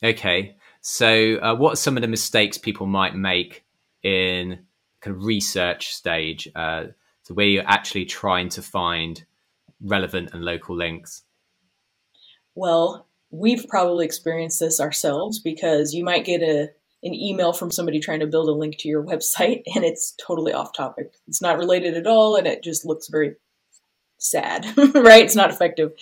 Okay. 0.02 0.56
So, 0.80 1.36
uh, 1.36 1.54
what 1.56 1.72
are 1.72 1.76
some 1.76 1.96
of 1.96 2.02
the 2.02 2.08
mistakes 2.08 2.58
people 2.58 2.86
might 2.86 3.14
make 3.14 3.64
in 4.02 4.66
kind 5.00 5.16
of 5.16 5.24
research 5.24 5.94
stage, 5.94 6.48
uh, 6.54 6.84
so 7.22 7.34
where 7.34 7.46
you're 7.46 7.66
actually 7.66 8.04
trying 8.04 8.48
to 8.50 8.62
find 8.62 9.24
relevant 9.80 10.30
and 10.32 10.44
local 10.44 10.76
links? 10.76 11.22
Well, 12.54 13.05
we've 13.30 13.66
probably 13.68 14.04
experienced 14.04 14.60
this 14.60 14.80
ourselves 14.80 15.38
because 15.38 15.94
you 15.94 16.04
might 16.04 16.24
get 16.24 16.42
a 16.42 16.70
an 17.02 17.14
email 17.14 17.52
from 17.52 17.70
somebody 17.70 18.00
trying 18.00 18.20
to 18.20 18.26
build 18.26 18.48
a 18.48 18.52
link 18.52 18.78
to 18.78 18.88
your 18.88 19.04
website 19.06 19.62
and 19.74 19.84
it's 19.84 20.14
totally 20.24 20.52
off 20.52 20.72
topic. 20.72 21.12
It's 21.28 21.42
not 21.42 21.58
related 21.58 21.96
at 21.96 22.06
all 22.06 22.36
and 22.36 22.46
it 22.46 22.62
just 22.62 22.84
looks 22.84 23.08
very 23.08 23.36
sad, 24.18 24.66
right? 24.76 25.24
It's 25.24 25.36
not 25.36 25.50
effective. 25.50 25.92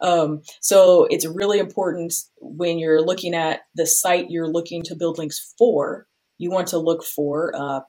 Um, 0.00 0.42
so 0.60 1.06
it's 1.10 1.26
really 1.26 1.58
important 1.58 2.14
when 2.40 2.78
you're 2.78 3.02
looking 3.02 3.34
at 3.34 3.60
the 3.74 3.86
site 3.86 4.30
you're 4.30 4.48
looking 4.48 4.82
to 4.84 4.96
build 4.96 5.18
links 5.18 5.54
for, 5.58 6.06
you 6.38 6.50
want 6.50 6.68
to 6.68 6.78
look 6.78 7.04
for 7.04 7.54
uh, 7.54 7.80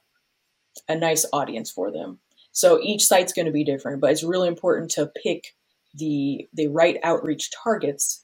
a 0.90 0.96
nice 0.96 1.26
audience 1.32 1.72
for 1.72 1.90
them. 1.90 2.20
So 2.52 2.82
each 2.82 3.06
site's 3.06 3.32
going 3.32 3.46
to 3.46 3.52
be 3.52 3.64
different, 3.64 4.02
but 4.02 4.12
it's 4.12 4.24
really 4.24 4.50
important 4.50 4.92
to 4.92 5.12
pick 5.24 5.56
the 5.94 6.48
the 6.54 6.68
right 6.68 6.98
outreach 7.04 7.50
targets 7.52 8.24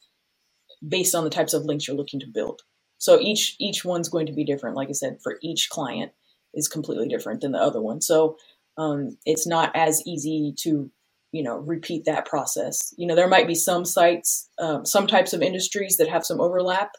based 0.85 1.15
on 1.15 1.23
the 1.23 1.29
types 1.29 1.53
of 1.53 1.65
links 1.65 1.87
you're 1.87 1.97
looking 1.97 2.19
to 2.19 2.27
build. 2.27 2.61
So 2.97 3.19
each 3.19 3.55
each 3.59 3.85
one's 3.85 4.09
going 4.09 4.25
to 4.25 4.33
be 4.33 4.43
different. 4.43 4.75
Like 4.75 4.89
I 4.89 4.93
said, 4.93 5.19
for 5.21 5.37
each 5.41 5.69
client 5.69 6.11
is 6.53 6.67
completely 6.67 7.07
different 7.07 7.41
than 7.41 7.51
the 7.51 7.61
other 7.61 7.81
one. 7.81 8.01
So 8.01 8.37
um, 8.77 9.17
it's 9.25 9.47
not 9.47 9.71
as 9.75 10.01
easy 10.05 10.53
to 10.59 10.89
you 11.31 11.43
know 11.43 11.57
repeat 11.57 12.05
that 12.05 12.25
process. 12.25 12.93
You 12.97 13.07
know, 13.07 13.15
there 13.15 13.27
might 13.27 13.47
be 13.47 13.55
some 13.55 13.85
sites, 13.85 14.49
um, 14.59 14.85
some 14.85 15.07
types 15.07 15.33
of 15.33 15.41
industries 15.41 15.97
that 15.97 16.09
have 16.09 16.25
some 16.25 16.41
overlap 16.41 16.91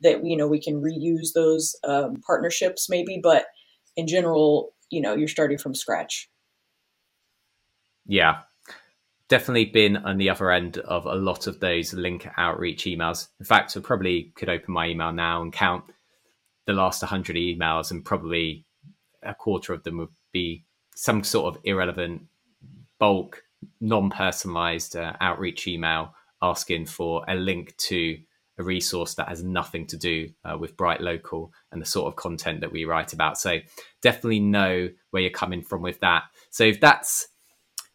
that 0.00 0.24
you 0.24 0.36
know 0.36 0.48
we 0.48 0.60
can 0.60 0.80
reuse 0.80 1.32
those 1.34 1.76
um, 1.84 2.16
partnerships 2.26 2.88
maybe, 2.88 3.20
but 3.22 3.46
in 3.96 4.06
general, 4.06 4.74
you 4.90 5.00
know, 5.00 5.14
you're 5.14 5.28
starting 5.28 5.58
from 5.58 5.74
scratch. 5.74 6.28
Yeah, 8.06 8.40
definitely 9.34 9.64
been 9.64 9.96
on 9.96 10.16
the 10.16 10.30
other 10.30 10.52
end 10.52 10.78
of 10.78 11.06
a 11.06 11.14
lot 11.16 11.48
of 11.48 11.58
those 11.58 11.92
link 11.92 12.24
outreach 12.36 12.84
emails. 12.84 13.26
In 13.40 13.44
fact, 13.44 13.76
I 13.76 13.80
probably 13.80 14.32
could 14.36 14.48
open 14.48 14.72
my 14.72 14.86
email 14.86 15.10
now 15.10 15.42
and 15.42 15.52
count 15.52 15.82
the 16.66 16.72
last 16.72 17.02
100 17.02 17.34
emails, 17.34 17.90
and 17.90 18.04
probably 18.04 18.64
a 19.24 19.34
quarter 19.34 19.72
of 19.72 19.82
them 19.82 19.98
would 19.98 20.14
be 20.30 20.64
some 20.94 21.24
sort 21.24 21.52
of 21.52 21.60
irrelevant, 21.64 22.22
bulk, 23.00 23.42
non 23.80 24.08
personalized 24.08 24.94
uh, 24.94 25.14
outreach 25.20 25.66
email 25.66 26.14
asking 26.40 26.86
for 26.86 27.24
a 27.26 27.34
link 27.34 27.76
to 27.78 28.16
a 28.58 28.62
resource 28.62 29.14
that 29.14 29.28
has 29.28 29.42
nothing 29.42 29.84
to 29.88 29.96
do 29.96 30.28
uh, 30.44 30.56
with 30.56 30.76
Bright 30.76 31.00
Local 31.00 31.52
and 31.72 31.82
the 31.82 31.86
sort 31.86 32.06
of 32.06 32.14
content 32.14 32.60
that 32.60 32.70
we 32.70 32.84
write 32.84 33.12
about. 33.12 33.36
So 33.36 33.58
definitely 34.00 34.38
know 34.38 34.90
where 35.10 35.22
you're 35.22 35.30
coming 35.32 35.62
from 35.62 35.82
with 35.82 35.98
that. 36.02 36.22
So 36.50 36.62
if 36.62 36.78
that's 36.78 37.26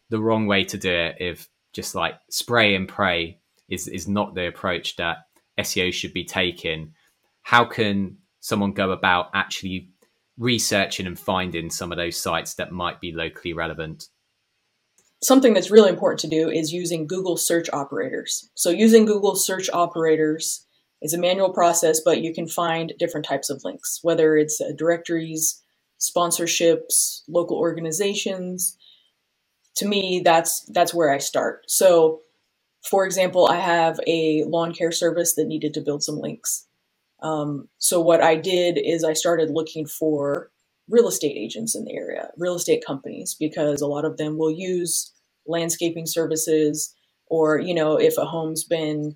the 0.09 0.19
wrong 0.19 0.47
way 0.47 0.63
to 0.65 0.77
do 0.77 0.91
it 0.91 1.17
if 1.19 1.47
just 1.73 1.95
like 1.95 2.15
spray 2.29 2.75
and 2.75 2.87
pray 2.87 3.39
is 3.69 3.87
is 3.87 4.07
not 4.07 4.35
the 4.35 4.47
approach 4.47 4.95
that 4.97 5.17
SEO 5.59 5.93
should 5.93 6.13
be 6.13 6.23
taking. 6.23 6.93
How 7.43 7.65
can 7.65 8.17
someone 8.39 8.73
go 8.73 8.91
about 8.91 9.29
actually 9.33 9.89
researching 10.37 11.05
and 11.05 11.19
finding 11.19 11.69
some 11.69 11.91
of 11.91 11.97
those 11.97 12.17
sites 12.17 12.55
that 12.55 12.71
might 12.71 13.01
be 13.01 13.11
locally 13.11 13.53
relevant? 13.53 14.07
Something 15.21 15.53
that's 15.53 15.69
really 15.69 15.89
important 15.89 16.21
to 16.21 16.27
do 16.27 16.49
is 16.49 16.71
using 16.71 17.05
Google 17.05 17.35
search 17.35 17.69
operators. 17.73 18.49
So 18.55 18.69
using 18.69 19.05
Google 19.05 19.35
search 19.35 19.69
operators 19.71 20.65
is 21.01 21.13
a 21.13 21.17
manual 21.17 21.49
process, 21.49 21.99
but 21.99 22.21
you 22.21 22.33
can 22.33 22.47
find 22.47 22.93
different 22.97 23.25
types 23.25 23.49
of 23.49 23.61
links, 23.65 23.99
whether 24.01 24.37
it's 24.37 24.61
uh, 24.61 24.71
directories, 24.77 25.61
sponsorships, 25.99 27.23
local 27.27 27.57
organizations, 27.57 28.77
to 29.79 29.87
me 29.87 30.21
that's 30.23 30.61
that's 30.73 30.93
where 30.93 31.11
i 31.11 31.19
start. 31.19 31.65
So 31.67 32.21
for 32.89 33.05
example 33.05 33.47
i 33.49 33.57
have 33.57 33.99
a 34.07 34.43
lawn 34.47 34.73
care 34.73 34.91
service 34.93 35.35
that 35.35 35.47
needed 35.47 35.73
to 35.75 35.81
build 35.81 36.03
some 36.03 36.19
links. 36.19 36.67
Um, 37.21 37.69
so 37.79 38.01
what 38.01 38.21
i 38.21 38.35
did 38.35 38.79
is 38.83 39.03
i 39.03 39.13
started 39.13 39.51
looking 39.51 39.87
for 39.87 40.51
real 40.89 41.07
estate 41.09 41.37
agents 41.37 41.75
in 41.75 41.85
the 41.85 41.95
area 41.95 42.29
real 42.37 42.55
estate 42.55 42.83
companies 42.85 43.35
because 43.39 43.81
a 43.81 43.87
lot 43.87 44.05
of 44.05 44.17
them 44.17 44.37
will 44.37 44.51
use 44.51 45.13
landscaping 45.47 46.07
services 46.07 46.95
or 47.27 47.59
you 47.59 47.73
know 47.73 47.97
if 47.99 48.17
a 48.17 48.25
home's 48.25 48.63
been 48.63 49.15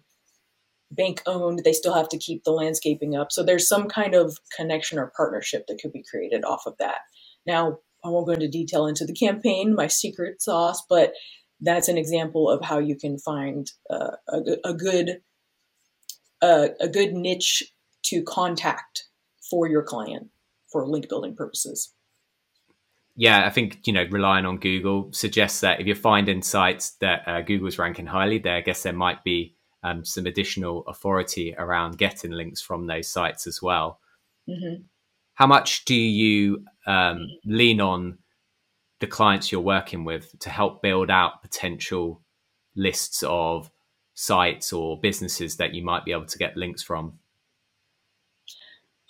bank 0.92 1.22
owned 1.26 1.62
they 1.66 1.74
still 1.74 1.94
have 1.94 2.10
to 2.10 2.18
keep 2.18 2.44
the 2.44 2.52
landscaping 2.52 3.16
up. 3.16 3.32
So 3.32 3.44
there's 3.44 3.68
some 3.68 3.88
kind 3.88 4.16
of 4.16 4.40
connection 4.56 5.00
or 5.00 5.12
partnership 5.16 5.68
that 5.68 5.80
could 5.82 5.94
be 5.94 6.04
created 6.10 6.46
off 6.46 6.64
of 6.66 6.78
that. 6.80 7.00
Now 7.46 7.80
I 8.04 8.10
won't 8.10 8.28
go 8.28 8.34
into 8.34 8.48
detail 8.48 8.86
into 8.86 9.06
the 9.06 9.14
campaign, 9.14 9.76
my 9.76 9.88
secret 9.88 10.42
sauce, 10.42 10.84
but 10.90 11.14
that's 11.62 11.88
an 11.88 11.98
example 11.98 12.50
of 12.50 12.64
how 12.64 12.80
you 12.80 12.98
can 12.98 13.18
find 13.18 13.72
uh, 13.90 14.12
a, 14.28 14.40
a, 14.66 14.74
good 14.74 15.22
uh, 16.42 16.70
a 16.82 16.90
good 16.90 17.14
niche 17.14 17.64
to 18.04 18.22
contact 18.24 19.06
for 19.50 19.68
your 19.68 19.84
client 19.84 20.28
for 20.70 20.88
link 20.88 21.08
building 21.08 21.36
purposes. 21.36 21.94
Yeah, 23.16 23.46
I 23.46 23.50
think 23.52 23.80
you 23.86 23.94
know 23.94 24.06
relying 24.10 24.46
on 24.46 24.58
Google 24.58 25.14
suggests 25.14 25.62
that 25.62 25.80
if 25.80 25.88
you're 25.88 25.96
finding 25.96 26.42
sites 26.42 26.92
that 27.00 27.28
uh, 27.28 27.42
Google's 27.42 27.78
ranking 27.78 28.08
highly, 28.08 28.40
there 28.40 28.56
I 28.56 28.62
guess 28.62 28.84
there 28.84 28.92
might 28.92 29.24
be 29.24 29.56
um, 29.84 30.04
some 30.04 30.26
additional 30.26 30.84
authority 30.88 31.54
around 31.58 31.98
getting 31.98 32.32
links 32.32 32.62
from 32.62 32.88
those 32.88 33.08
sites 33.08 33.46
as 33.48 33.62
well. 33.62 34.00
Mm-hmm 34.50 34.84
how 35.36 35.48
much 35.48 35.86
do 35.86 35.96
you 35.96 36.66
um, 36.86 37.28
lean 37.46 37.82
on 37.82 38.18
the 39.00 39.08
clients 39.08 39.52
you're 39.52 39.62
working 39.62 40.06
with 40.06 40.38
to 40.40 40.50
help 40.50 40.82
build 40.82 41.10
out 41.10 41.42
potential 41.42 42.22
lists 42.76 43.24
of 43.28 43.70
sites 44.14 44.72
or 44.72 45.00
businesses 45.00 45.58
that 45.58 45.74
you 45.74 45.84
might 45.84 46.06
be 46.06 46.12
able 46.12 46.26
to 46.26 46.38
get 46.38 46.56
links 46.56 46.84
from? 46.84 47.20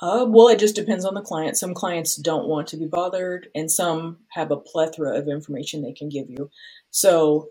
Uh, 0.02 0.26
well, 0.28 0.48
it 0.48 0.60
just 0.60 0.76
depends 0.76 1.06
on 1.06 1.14
the 1.14 1.22
client. 1.22 1.58
Some 1.58 1.74
clients 1.74 2.16
don't 2.16 2.48
want 2.48 2.68
to 2.70 2.78
be 2.78 2.88
bothered, 2.88 3.48
and 3.56 3.72
some 3.72 4.18
have 4.30 4.52
a 4.52 4.58
plethora 4.58 5.18
of 5.18 5.28
information 5.28 5.82
they 5.82 5.94
can 5.94 6.10
give 6.10 6.30
you. 6.30 6.50
So 6.90 7.50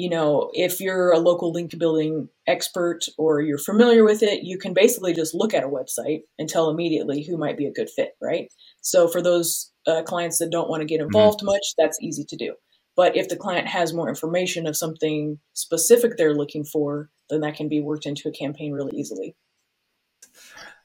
you 0.00 0.08
know, 0.08 0.50
if 0.54 0.80
you're 0.80 1.12
a 1.12 1.18
local 1.18 1.52
link 1.52 1.76
building 1.78 2.30
expert 2.46 3.00
or 3.18 3.42
you're 3.42 3.58
familiar 3.58 4.02
with 4.02 4.22
it, 4.22 4.44
you 4.44 4.56
can 4.56 4.72
basically 4.72 5.12
just 5.12 5.34
look 5.34 5.52
at 5.52 5.62
a 5.62 5.68
website 5.68 6.22
and 6.38 6.48
tell 6.48 6.70
immediately 6.70 7.22
who 7.22 7.36
might 7.36 7.58
be 7.58 7.66
a 7.66 7.72
good 7.72 7.90
fit, 7.90 8.12
right? 8.18 8.50
So 8.80 9.08
for 9.08 9.20
those 9.20 9.70
uh, 9.86 10.02
clients 10.02 10.38
that 10.38 10.50
don't 10.50 10.70
want 10.70 10.80
to 10.80 10.86
get 10.86 11.00
mm-hmm. 11.00 11.08
involved 11.08 11.40
mm-hmm. 11.40 11.48
much, 11.48 11.74
that's 11.76 12.00
easy 12.00 12.24
to 12.24 12.36
do. 12.36 12.54
But 12.96 13.14
if 13.14 13.28
the 13.28 13.36
client 13.36 13.68
has 13.68 13.92
more 13.92 14.08
information 14.08 14.66
of 14.66 14.74
something 14.74 15.38
specific 15.52 16.16
they're 16.16 16.34
looking 16.34 16.64
for, 16.64 17.10
then 17.28 17.42
that 17.42 17.56
can 17.56 17.68
be 17.68 17.82
worked 17.82 18.06
into 18.06 18.26
a 18.26 18.32
campaign 18.32 18.72
really 18.72 18.96
easily. 18.96 19.36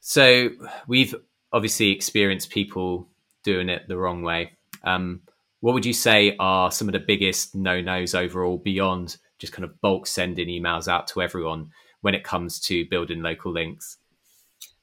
So 0.01 0.49
we've 0.87 1.15
obviously 1.53 1.91
experienced 1.91 2.49
people 2.49 3.07
doing 3.45 3.69
it 3.69 3.87
the 3.87 3.97
wrong 3.97 4.23
way. 4.23 4.51
Um, 4.83 5.21
what 5.65 5.73
would 5.73 5.85
you 5.87 5.93
say 5.93 6.35
are 6.37 6.69
some 6.69 6.87
of 6.87 6.91
the 6.91 6.99
biggest 6.99 7.55
no 7.55 7.81
nos 7.81 8.13
overall 8.13 8.59
beyond 8.59 9.17
just 9.39 9.51
kind 9.51 9.63
of 9.63 9.81
bulk 9.81 10.05
sending 10.05 10.47
emails 10.47 10.87
out 10.87 11.07
to 11.07 11.23
everyone 11.23 11.71
when 12.01 12.13
it 12.13 12.23
comes 12.23 12.59
to 12.59 12.85
building 12.87 13.23
local 13.23 13.51
links? 13.51 13.97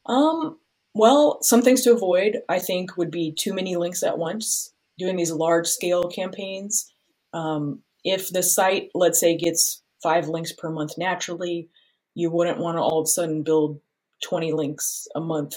Um, 0.07 0.59
well, 0.93 1.39
some 1.41 1.63
things 1.63 1.83
to 1.83 1.93
avoid, 1.93 2.39
I 2.49 2.59
think, 2.59 2.97
would 2.97 3.13
be 3.13 3.31
too 3.31 3.55
many 3.55 3.77
links 3.77 4.03
at 4.03 4.19
once, 4.19 4.75
doing 4.99 5.15
these 5.15 5.31
large 5.31 5.69
scale 5.69 6.09
campaigns. 6.09 6.93
Um, 7.33 7.85
if 8.03 8.31
the 8.31 8.43
site, 8.43 8.91
let's 8.93 9.21
say, 9.21 9.37
gets 9.37 9.85
five 10.03 10.27
links 10.27 10.51
per 10.51 10.69
month 10.69 10.99
naturally, 10.99 11.69
you 12.17 12.29
wouldn't 12.29 12.59
want 12.59 12.77
to 12.77 12.83
all 12.83 12.99
of 12.99 13.05
a 13.05 13.07
sudden 13.07 13.45
build 13.45 13.81
20 14.25 14.53
links 14.53 15.07
a 15.15 15.21
month 15.21 15.55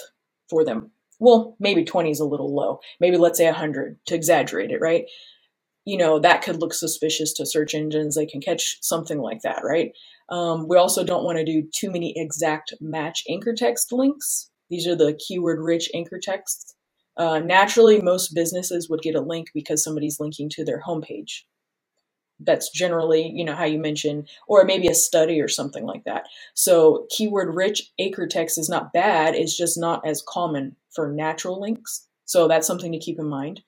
for 0.48 0.64
them 0.64 0.92
well, 1.18 1.56
maybe 1.60 1.84
20 1.84 2.10
is 2.10 2.20
a 2.20 2.24
little 2.26 2.54
low. 2.54 2.80
Maybe 3.00 3.16
let's 3.16 3.38
say 3.38 3.46
100 3.46 3.98
to 4.06 4.14
exaggerate 4.14 4.70
it, 4.70 4.80
right? 4.80 5.06
You 5.84 5.98
know, 5.98 6.18
that 6.20 6.42
could 6.42 6.60
look 6.60 6.74
suspicious 6.74 7.32
to 7.34 7.46
search 7.46 7.74
engines. 7.74 8.16
They 8.16 8.26
can 8.26 8.40
catch 8.40 8.78
something 8.82 9.20
like 9.20 9.42
that, 9.42 9.62
right? 9.64 9.92
Um, 10.30 10.68
we 10.68 10.76
also 10.76 11.04
don't 11.04 11.24
want 11.24 11.38
to 11.38 11.44
do 11.44 11.68
too 11.74 11.90
many 11.90 12.12
exact 12.16 12.74
match 12.80 13.24
anchor 13.30 13.54
text 13.54 13.92
links. 13.92 14.50
These 14.70 14.86
are 14.88 14.96
the 14.96 15.18
keyword 15.26 15.60
rich 15.60 15.90
anchor 15.94 16.18
texts. 16.22 16.74
Uh, 17.16 17.38
naturally, 17.40 18.00
most 18.02 18.34
businesses 18.34 18.90
would 18.90 19.02
get 19.02 19.14
a 19.14 19.20
link 19.20 19.48
because 19.54 19.82
somebody's 19.84 20.20
linking 20.20 20.50
to 20.50 20.64
their 20.64 20.82
homepage. 20.82 21.42
that's 22.40 22.68
generally 22.70 23.30
you 23.34 23.44
know 23.44 23.54
how 23.54 23.64
you 23.64 23.78
mentioned 23.78 24.28
or 24.46 24.64
maybe 24.64 24.88
a 24.88 24.94
study 24.94 25.40
or 25.40 25.48
something 25.48 25.86
like 25.86 26.04
that 26.04 26.26
so 26.54 27.06
keyword 27.10 27.54
rich 27.54 27.90
anchor 27.98 28.26
text 28.26 28.58
is 28.58 28.68
not 28.68 28.92
bad 28.92 29.34
it's 29.34 29.56
just 29.56 29.78
not 29.78 30.06
as 30.06 30.22
common 30.28 30.76
for 30.96 31.12
natural 31.12 31.60
links. 31.60 32.08
So 32.24 32.48
that's 32.48 32.66
something 32.66 32.90
to 32.92 32.98
keep 32.98 33.20
in 33.20 33.28
mind. 33.28 33.60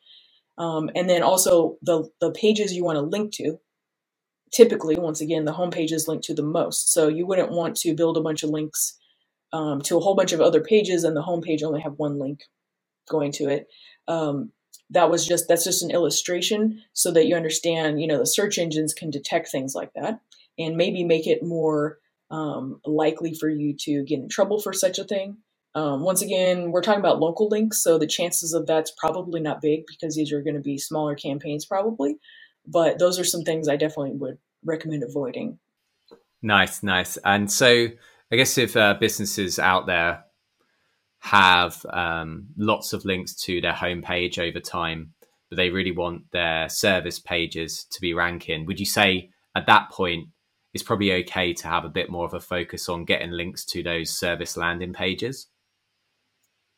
Um, 0.58 0.90
and 0.96 1.08
then 1.08 1.22
also 1.22 1.76
the 1.82 2.10
the 2.20 2.32
pages 2.32 2.74
you 2.74 2.84
want 2.84 2.96
to 2.96 3.02
link 3.02 3.32
to 3.34 3.60
typically 4.52 4.96
once 4.96 5.20
again 5.20 5.44
the 5.44 5.52
home 5.52 5.70
page 5.70 5.92
is 5.92 6.08
linked 6.08 6.24
to 6.24 6.34
the 6.34 6.42
most. 6.42 6.92
So 6.92 7.06
you 7.06 7.26
wouldn't 7.26 7.52
want 7.52 7.76
to 7.76 7.94
build 7.94 8.16
a 8.16 8.22
bunch 8.22 8.42
of 8.42 8.50
links 8.50 8.98
um, 9.52 9.80
to 9.82 9.96
a 9.96 10.00
whole 10.00 10.16
bunch 10.16 10.32
of 10.32 10.40
other 10.40 10.60
pages 10.60 11.04
and 11.04 11.16
the 11.16 11.22
home 11.22 11.42
page 11.42 11.62
only 11.62 11.80
have 11.80 11.94
one 11.94 12.18
link 12.18 12.40
going 13.08 13.30
to 13.32 13.48
it. 13.48 13.68
Um, 14.08 14.52
that 14.90 15.10
was 15.10 15.26
just 15.26 15.48
that's 15.48 15.64
just 15.64 15.82
an 15.82 15.90
illustration 15.90 16.82
so 16.92 17.10
that 17.12 17.26
you 17.26 17.36
understand 17.36 18.00
you 18.00 18.06
know 18.06 18.18
the 18.18 18.26
search 18.26 18.58
engines 18.58 18.94
can 18.94 19.10
detect 19.10 19.48
things 19.48 19.74
like 19.74 19.92
that 19.94 20.20
and 20.58 20.76
maybe 20.76 21.04
make 21.04 21.26
it 21.26 21.42
more 21.42 21.98
um, 22.30 22.80
likely 22.84 23.34
for 23.34 23.48
you 23.48 23.74
to 23.78 24.04
get 24.04 24.18
in 24.18 24.28
trouble 24.28 24.60
for 24.60 24.72
such 24.72 24.98
a 24.98 25.04
thing 25.04 25.38
um, 25.78 26.02
once 26.02 26.22
again 26.22 26.70
we're 26.70 26.82
talking 26.82 27.00
about 27.00 27.20
local 27.20 27.48
links 27.48 27.82
so 27.82 27.98
the 27.98 28.06
chances 28.06 28.52
of 28.52 28.66
that's 28.66 28.92
probably 28.98 29.40
not 29.40 29.60
big 29.60 29.84
because 29.86 30.14
these 30.14 30.32
are 30.32 30.42
going 30.42 30.56
to 30.56 30.60
be 30.60 30.78
smaller 30.78 31.14
campaigns 31.14 31.64
probably 31.64 32.16
but 32.66 32.98
those 32.98 33.18
are 33.18 33.24
some 33.24 33.42
things 33.42 33.68
i 33.68 33.76
definitely 33.76 34.12
would 34.12 34.38
recommend 34.64 35.02
avoiding 35.02 35.58
nice 36.42 36.82
nice 36.82 37.16
and 37.24 37.50
so 37.50 37.86
i 38.32 38.36
guess 38.36 38.58
if 38.58 38.76
uh, 38.76 38.94
businesses 38.98 39.58
out 39.58 39.86
there 39.86 40.24
have 41.20 41.84
um, 41.90 42.48
lots 42.56 42.92
of 42.92 43.04
links 43.04 43.34
to 43.34 43.60
their 43.60 43.72
homepage 43.72 44.38
over 44.38 44.60
time, 44.60 45.12
but 45.50 45.56
they 45.56 45.70
really 45.70 45.92
want 45.92 46.30
their 46.32 46.68
service 46.68 47.18
pages 47.18 47.84
to 47.90 48.00
be 48.00 48.14
ranking. 48.14 48.66
Would 48.66 48.80
you 48.80 48.86
say 48.86 49.30
at 49.54 49.66
that 49.66 49.90
point 49.90 50.28
it's 50.74 50.82
probably 50.82 51.12
okay 51.12 51.52
to 51.54 51.68
have 51.68 51.84
a 51.84 51.90
bit 51.90 52.10
more 52.10 52.24
of 52.24 52.34
a 52.34 52.40
focus 52.40 52.88
on 52.88 53.04
getting 53.04 53.30
links 53.30 53.64
to 53.66 53.82
those 53.82 54.10
service 54.10 54.56
landing 54.56 54.92
pages? 54.92 55.48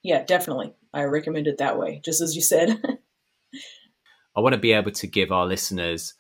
Yeah, 0.02 0.23
definitely. 0.25 0.75
I 0.92 1.04
recommend 1.04 1.47
it 1.47 1.59
that 1.59 1.78
way, 1.78 2.00
just 2.04 2.21
as 2.21 2.35
you 2.35 2.42
said. 2.42 2.80
I 4.37 4.40
want 4.40 4.54
to 4.54 4.61
be 4.61 4.73
able 4.73 4.92
to 4.92 5.07
give 5.07 5.33
our 5.33 5.47
listeners 5.47 6.14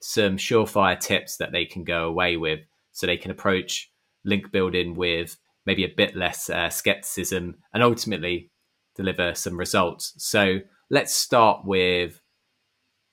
some 0.00 0.36
surefire 0.36 0.98
tips 0.98 1.36
that 1.36 1.52
they 1.52 1.64
can 1.64 1.84
go 1.84 2.06
away 2.06 2.36
with 2.36 2.60
so 2.92 3.06
they 3.06 3.16
can 3.16 3.30
approach 3.30 3.90
link 4.24 4.50
building 4.52 4.94
with 4.94 5.36
maybe 5.66 5.84
a 5.84 5.92
bit 5.94 6.16
less 6.16 6.48
uh, 6.48 6.70
skepticism 6.70 7.56
and 7.74 7.82
ultimately 7.82 8.50
deliver 8.94 9.34
some 9.34 9.58
results. 9.58 10.14
So 10.18 10.60
let's 10.90 11.12
start 11.12 11.64
with 11.64 12.20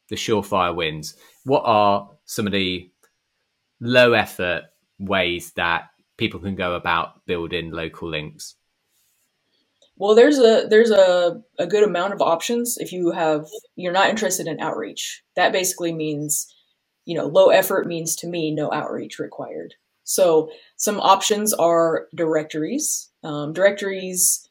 the 0.10 0.15
surefire 0.15 0.75
wins. 0.75 1.15
What 1.44 1.63
are 1.65 2.10
some 2.25 2.46
of 2.46 2.53
the 2.53 2.89
low 3.82 4.13
effort 4.13 4.63
ways 5.00 5.51
that 5.53 5.89
people 6.18 6.39
can 6.39 6.56
go 6.56 6.75
about 6.75 7.25
building 7.25 7.72
local 7.72 8.10
links? 8.10 8.56
Well, 10.04 10.16
there's 10.16 10.38
a 10.38 10.68
there's 10.70 10.92
a, 10.92 11.42
a 11.58 11.66
good 11.66 11.86
amount 11.86 12.12
of 12.12 12.22
options 12.22 12.78
if 12.78 12.92
you 12.92 13.12
have 13.12 13.48
you're 13.78 13.94
not 13.94 14.10
interested 14.10 14.48
in 14.48 14.60
outreach. 14.60 15.24
That 15.38 15.54
basically 15.54 15.94
means, 15.94 16.54
you 17.06 17.16
know, 17.16 17.28
low 17.28 17.52
effort 17.52 17.88
means 17.88 18.14
to 18.18 18.28
me 18.28 18.52
no 18.52 18.70
outreach 18.70 19.18
required. 19.18 19.76
So 20.04 20.50
some 20.76 21.00
options 21.00 21.54
are 21.54 22.08
directories. 22.14 23.12
Um, 23.24 23.54
directories 23.54 24.50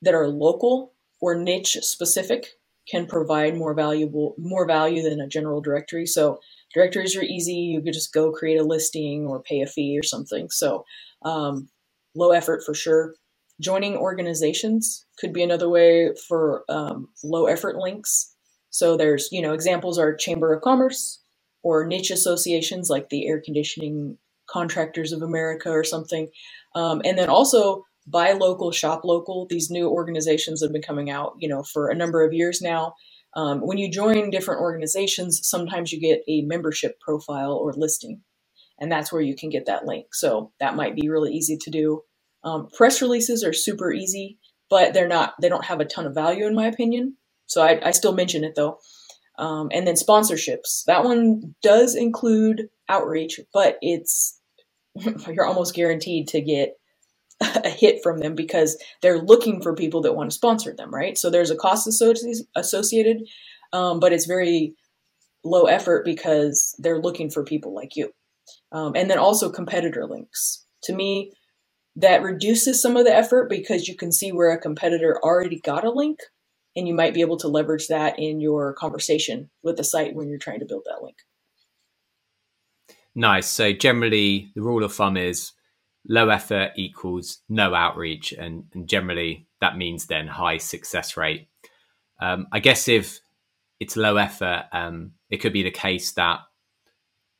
that 0.00 0.14
are 0.14 0.26
local 0.26 0.94
or 1.20 1.34
niche 1.34 1.76
specific 1.82 2.46
can 2.88 3.06
provide 3.06 3.58
more 3.58 3.74
valuable 3.74 4.34
more 4.38 4.66
value 4.66 5.02
than 5.02 5.20
a 5.20 5.28
general 5.28 5.60
directory. 5.60 6.06
So 6.06 6.40
directories 6.72 7.14
are 7.14 7.22
easy. 7.22 7.52
You 7.52 7.82
could 7.82 7.92
just 7.92 8.14
go 8.14 8.32
create 8.32 8.58
a 8.58 8.64
listing 8.64 9.26
or 9.26 9.42
pay 9.42 9.60
a 9.60 9.66
fee 9.66 9.98
or 9.98 10.02
something. 10.02 10.48
So 10.48 10.86
um, 11.26 11.68
low 12.14 12.30
effort 12.30 12.62
for 12.64 12.72
sure. 12.72 13.12
Joining 13.60 13.96
organizations 13.96 15.06
could 15.18 15.32
be 15.32 15.42
another 15.42 15.68
way 15.68 16.10
for 16.28 16.64
um, 16.68 17.08
low 17.22 17.46
effort 17.46 17.76
links. 17.76 18.34
So 18.70 18.96
there's 18.96 19.28
you 19.30 19.40
know 19.40 19.52
examples 19.52 19.98
are 19.98 20.14
Chamber 20.14 20.52
of 20.52 20.62
Commerce 20.62 21.22
or 21.62 21.86
niche 21.86 22.10
associations 22.10 22.90
like 22.90 23.08
the 23.08 23.26
Air 23.26 23.40
Conditioning 23.44 24.18
Contractors 24.48 25.12
of 25.12 25.22
America 25.22 25.70
or 25.70 25.84
something. 25.84 26.28
Um, 26.74 27.00
and 27.04 27.16
then 27.16 27.28
also 27.28 27.84
buy 28.06 28.32
local, 28.32 28.70
shop 28.70 29.02
local. 29.04 29.46
These 29.48 29.70
new 29.70 29.88
organizations 29.88 30.62
have 30.62 30.72
been 30.72 30.82
coming 30.82 31.10
out, 31.10 31.34
you 31.38 31.48
know, 31.48 31.62
for 31.62 31.88
a 31.88 31.94
number 31.94 32.24
of 32.24 32.32
years 32.32 32.60
now. 32.60 32.94
Um, 33.36 33.60
when 33.60 33.78
you 33.78 33.90
join 33.90 34.30
different 34.30 34.60
organizations, 34.60 35.40
sometimes 35.42 35.92
you 35.92 36.00
get 36.00 36.22
a 36.28 36.42
membership 36.42 37.00
profile 37.00 37.52
or 37.52 37.72
listing, 37.72 38.20
and 38.78 38.92
that's 38.92 39.12
where 39.12 39.22
you 39.22 39.34
can 39.34 39.48
get 39.48 39.66
that 39.66 39.86
link. 39.86 40.14
So 40.14 40.52
that 40.60 40.76
might 40.76 40.94
be 40.94 41.08
really 41.08 41.32
easy 41.32 41.56
to 41.62 41.70
do. 41.70 42.02
Um, 42.44 42.68
press 42.76 43.00
releases 43.02 43.42
are 43.42 43.52
super 43.52 43.92
easy, 43.92 44.38
but 44.70 44.94
they're 44.94 45.08
not. 45.08 45.34
They 45.40 45.48
don't 45.48 45.64
have 45.64 45.80
a 45.80 45.84
ton 45.84 46.06
of 46.06 46.14
value, 46.14 46.46
in 46.46 46.54
my 46.54 46.66
opinion. 46.66 47.16
So 47.46 47.62
I, 47.62 47.80
I 47.88 47.90
still 47.90 48.14
mention 48.14 48.44
it 48.44 48.54
though. 48.56 48.78
Um, 49.38 49.68
and 49.72 49.86
then 49.86 49.94
sponsorships. 49.94 50.84
That 50.86 51.04
one 51.04 51.54
does 51.62 51.94
include 51.96 52.68
outreach, 52.88 53.40
but 53.52 53.78
it's 53.80 54.40
you're 55.28 55.46
almost 55.46 55.74
guaranteed 55.74 56.28
to 56.28 56.40
get 56.40 56.74
a 57.40 57.68
hit 57.68 58.02
from 58.02 58.18
them 58.18 58.34
because 58.34 58.80
they're 59.02 59.20
looking 59.22 59.60
for 59.60 59.74
people 59.74 60.02
that 60.02 60.14
want 60.14 60.30
to 60.30 60.36
sponsor 60.36 60.74
them, 60.76 60.94
right? 60.94 61.18
So 61.18 61.30
there's 61.30 61.50
a 61.50 61.56
cost 61.56 61.88
associated, 62.56 63.22
um, 63.72 63.98
but 64.00 64.12
it's 64.12 64.26
very 64.26 64.74
low 65.44 65.64
effort 65.64 66.04
because 66.04 66.74
they're 66.78 67.00
looking 67.00 67.30
for 67.30 67.44
people 67.44 67.74
like 67.74 67.96
you. 67.96 68.10
Um, 68.72 68.92
and 68.94 69.10
then 69.10 69.18
also 69.18 69.50
competitor 69.50 70.06
links. 70.06 70.64
To 70.84 70.94
me, 70.94 71.32
that 71.96 72.22
reduces 72.22 72.80
some 72.80 72.96
of 72.96 73.04
the 73.04 73.14
effort 73.14 73.48
because 73.48 73.88
you 73.88 73.96
can 73.96 74.10
see 74.10 74.32
where 74.32 74.52
a 74.52 74.60
competitor 74.60 75.18
already 75.22 75.60
got 75.60 75.84
a 75.84 75.90
link 75.90 76.20
and 76.76 76.88
you 76.88 76.94
might 76.94 77.14
be 77.14 77.20
able 77.20 77.36
to 77.38 77.48
leverage 77.48 77.88
that 77.88 78.18
in 78.18 78.40
your 78.40 78.72
conversation 78.72 79.50
with 79.62 79.76
the 79.76 79.84
site 79.84 80.14
when 80.14 80.28
you're 80.28 80.38
trying 80.38 80.58
to 80.60 80.66
build 80.66 80.82
that 80.86 81.02
link. 81.02 81.16
Nice. 83.14 83.46
So 83.46 83.72
generally, 83.72 84.50
the 84.54 84.62
rule 84.62 84.82
of 84.82 84.92
thumb 84.92 85.16
is 85.16 85.52
low 86.08 86.28
effort 86.30 86.72
equals 86.76 87.38
no 87.48 87.74
outreach, 87.74 88.32
and, 88.32 88.64
and 88.74 88.88
generally 88.88 89.46
that 89.60 89.76
means 89.76 90.06
then 90.06 90.26
high 90.26 90.58
success 90.58 91.16
rate. 91.16 91.48
Um, 92.20 92.48
I 92.52 92.58
guess 92.58 92.88
if 92.88 93.20
it's 93.78 93.96
low 93.96 94.16
effort, 94.16 94.64
um, 94.72 95.12
it 95.30 95.38
could 95.38 95.52
be 95.52 95.62
the 95.62 95.70
case 95.70 96.12
that 96.12 96.40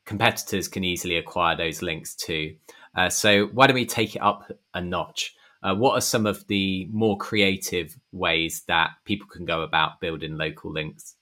competitors 0.05 0.67
can 0.67 0.83
easily 0.83 1.17
acquire 1.17 1.57
those 1.57 1.81
links 1.81 2.15
too. 2.15 2.55
Uh, 2.95 3.09
so 3.09 3.47
why 3.47 3.67
don't 3.67 3.75
we 3.75 3.85
take 3.85 4.15
it 4.15 4.21
up 4.21 4.51
a 4.73 4.81
notch? 4.81 5.35
Uh, 5.61 5.73
what 5.75 5.97
are 5.97 6.01
some 6.01 6.25
of 6.25 6.45
the 6.47 6.87
more 6.91 7.17
creative 7.17 7.97
ways 8.11 8.63
that 8.67 8.91
people 9.03 9.27
can 9.27 9.45
go 9.45 9.61
about 9.61 9.99
building 9.99 10.37
local 10.37 10.71
links? 10.71 11.15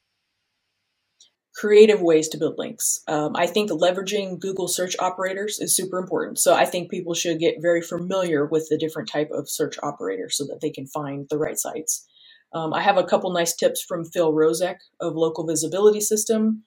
Creative 1.55 2.01
ways 2.01 2.27
to 2.29 2.38
build 2.38 2.57
links. 2.57 3.01
Um, 3.07 3.36
I 3.36 3.45
think 3.47 3.69
leveraging 3.71 4.39
Google 4.39 4.67
search 4.67 4.95
operators 4.99 5.59
is 5.59 5.75
super 5.75 5.97
important. 5.97 6.39
So 6.39 6.55
I 6.55 6.65
think 6.65 6.89
people 6.89 7.13
should 7.13 7.39
get 7.39 7.62
very 7.62 7.81
familiar 7.81 8.45
with 8.45 8.67
the 8.69 8.77
different 8.77 9.07
type 9.07 9.29
of 9.31 9.49
search 9.49 9.77
operators 9.81 10.36
so 10.36 10.45
that 10.45 10.62
they 10.62 10.71
can 10.71 10.88
find 10.88 11.27
the 11.29 11.38
right 11.38 11.57
sites. 11.57 12.05
Um, 12.53 12.73
I 12.73 12.81
have 12.81 12.97
a 12.97 13.03
couple 13.03 13.31
nice 13.31 13.55
tips 13.55 13.81
from 13.81 14.05
Phil 14.05 14.33
Rozek 14.33 14.77
of 14.99 15.15
Local 15.15 15.45
Visibility 15.45 16.01
System. 16.01 16.63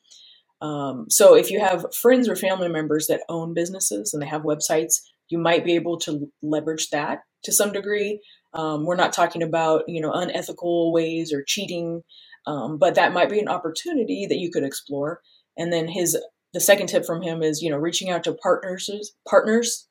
Um, 0.60 1.06
so 1.10 1.34
if 1.34 1.50
you 1.50 1.60
have 1.60 1.94
friends 1.94 2.28
or 2.28 2.36
family 2.36 2.68
members 2.68 3.06
that 3.08 3.22
own 3.28 3.54
businesses 3.54 4.12
and 4.12 4.22
they 4.22 4.26
have 4.26 4.42
websites, 4.42 5.00
you 5.28 5.38
might 5.38 5.64
be 5.64 5.74
able 5.74 5.98
to 6.00 6.30
leverage 6.42 6.90
that 6.90 7.20
to 7.44 7.52
some 7.52 7.72
degree. 7.72 8.20
Um, 8.54 8.86
we're 8.86 8.96
not 8.96 9.12
talking 9.12 9.42
about 9.42 9.84
you 9.86 10.00
know 10.00 10.12
unethical 10.12 10.92
ways 10.92 11.32
or 11.32 11.42
cheating, 11.46 12.02
um, 12.46 12.78
but 12.78 12.94
that 12.94 13.12
might 13.12 13.30
be 13.30 13.40
an 13.40 13.48
opportunity 13.48 14.26
that 14.26 14.38
you 14.38 14.50
could 14.50 14.64
explore. 14.64 15.20
And 15.56 15.72
then 15.72 15.88
his 15.88 16.16
the 16.54 16.60
second 16.60 16.86
tip 16.86 17.04
from 17.04 17.22
him 17.22 17.42
is 17.42 17.60
you 17.60 17.70
know 17.70 17.76
reaching 17.76 18.08
out 18.08 18.24
to 18.24 18.32
partners 18.32 18.88
partners 19.28 19.88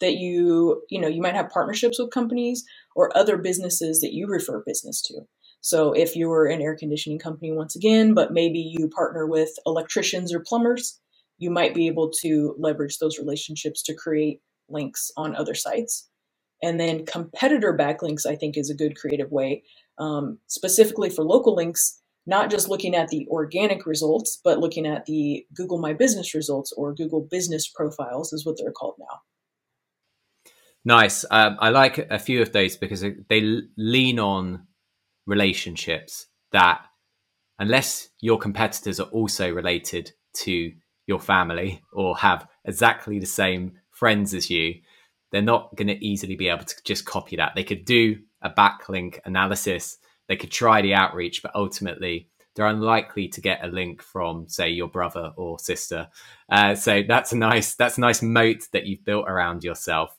that 0.00 0.14
you 0.14 0.82
you 0.90 1.00
know 1.00 1.08
you 1.08 1.20
might 1.20 1.34
have 1.34 1.50
partnerships 1.50 1.98
with 1.98 2.12
companies 2.12 2.64
or 2.94 3.16
other 3.16 3.36
businesses 3.36 4.00
that 4.00 4.12
you 4.12 4.26
refer 4.26 4.62
business 4.64 5.02
to. 5.02 5.22
So 5.64 5.94
if 5.94 6.14
you're 6.14 6.44
an 6.44 6.60
air 6.60 6.76
conditioning 6.76 7.18
company 7.18 7.50
once 7.50 7.74
again, 7.74 8.12
but 8.12 8.34
maybe 8.34 8.58
you 8.58 8.86
partner 8.86 9.26
with 9.26 9.48
electricians 9.64 10.30
or 10.30 10.40
plumbers, 10.40 11.00
you 11.38 11.50
might 11.50 11.74
be 11.74 11.86
able 11.86 12.10
to 12.20 12.54
leverage 12.58 12.98
those 12.98 13.18
relationships 13.18 13.82
to 13.84 13.94
create 13.94 14.42
links 14.68 15.10
on 15.16 15.34
other 15.34 15.54
sites. 15.54 16.10
And 16.62 16.78
then 16.78 17.06
competitor 17.06 17.74
backlinks, 17.74 18.26
I 18.26 18.36
think, 18.36 18.58
is 18.58 18.68
a 18.68 18.74
good 18.74 18.94
creative 18.94 19.32
way, 19.32 19.62
um, 19.96 20.38
specifically 20.48 21.08
for 21.08 21.24
local 21.24 21.54
links, 21.54 21.98
not 22.26 22.50
just 22.50 22.68
looking 22.68 22.94
at 22.94 23.08
the 23.08 23.26
organic 23.30 23.86
results, 23.86 24.38
but 24.44 24.58
looking 24.58 24.86
at 24.86 25.06
the 25.06 25.46
Google 25.54 25.78
My 25.78 25.94
Business 25.94 26.34
results 26.34 26.74
or 26.76 26.94
Google 26.94 27.26
Business 27.30 27.66
Profiles, 27.74 28.34
is 28.34 28.44
what 28.44 28.56
they're 28.58 28.70
called 28.70 28.96
now. 28.98 29.20
Nice. 30.84 31.24
Um, 31.30 31.56
I 31.58 31.70
like 31.70 31.96
a 31.96 32.18
few 32.18 32.42
of 32.42 32.52
those 32.52 32.76
because 32.76 33.00
they 33.00 33.62
lean 33.78 34.18
on 34.18 34.66
relationships 35.26 36.26
that, 36.52 36.84
unless 37.58 38.08
your 38.20 38.38
competitors 38.38 39.00
are 39.00 39.08
also 39.08 39.50
related 39.52 40.12
to 40.34 40.72
your 41.06 41.20
family 41.20 41.82
or 41.92 42.16
have 42.16 42.46
exactly 42.64 43.18
the 43.18 43.26
same 43.26 43.72
friends 43.90 44.34
as 44.34 44.50
you, 44.50 44.74
they're 45.30 45.42
not 45.42 45.74
going 45.76 45.88
to 45.88 46.04
easily 46.04 46.36
be 46.36 46.48
able 46.48 46.64
to 46.64 46.74
just 46.84 47.04
copy 47.04 47.36
that. 47.36 47.52
They 47.54 47.64
could 47.64 47.84
do 47.84 48.18
a 48.42 48.50
backlink 48.50 49.18
analysis, 49.24 49.98
they 50.28 50.36
could 50.36 50.50
try 50.50 50.82
the 50.82 50.94
outreach, 50.94 51.42
but 51.42 51.54
ultimately 51.54 52.28
they're 52.54 52.66
unlikely 52.66 53.28
to 53.28 53.40
get 53.40 53.64
a 53.64 53.68
link 53.68 54.00
from, 54.00 54.48
say, 54.48 54.70
your 54.70 54.88
brother 54.88 55.32
or 55.36 55.58
sister. 55.58 56.08
Uh, 56.48 56.74
so 56.74 57.02
that's 57.06 57.32
a 57.32 57.36
nice 57.36 57.74
that's 57.74 57.98
a 57.98 58.00
nice 58.00 58.22
moat 58.22 58.68
that 58.72 58.86
you've 58.86 59.04
built 59.04 59.28
around 59.28 59.64
yourself. 59.64 60.16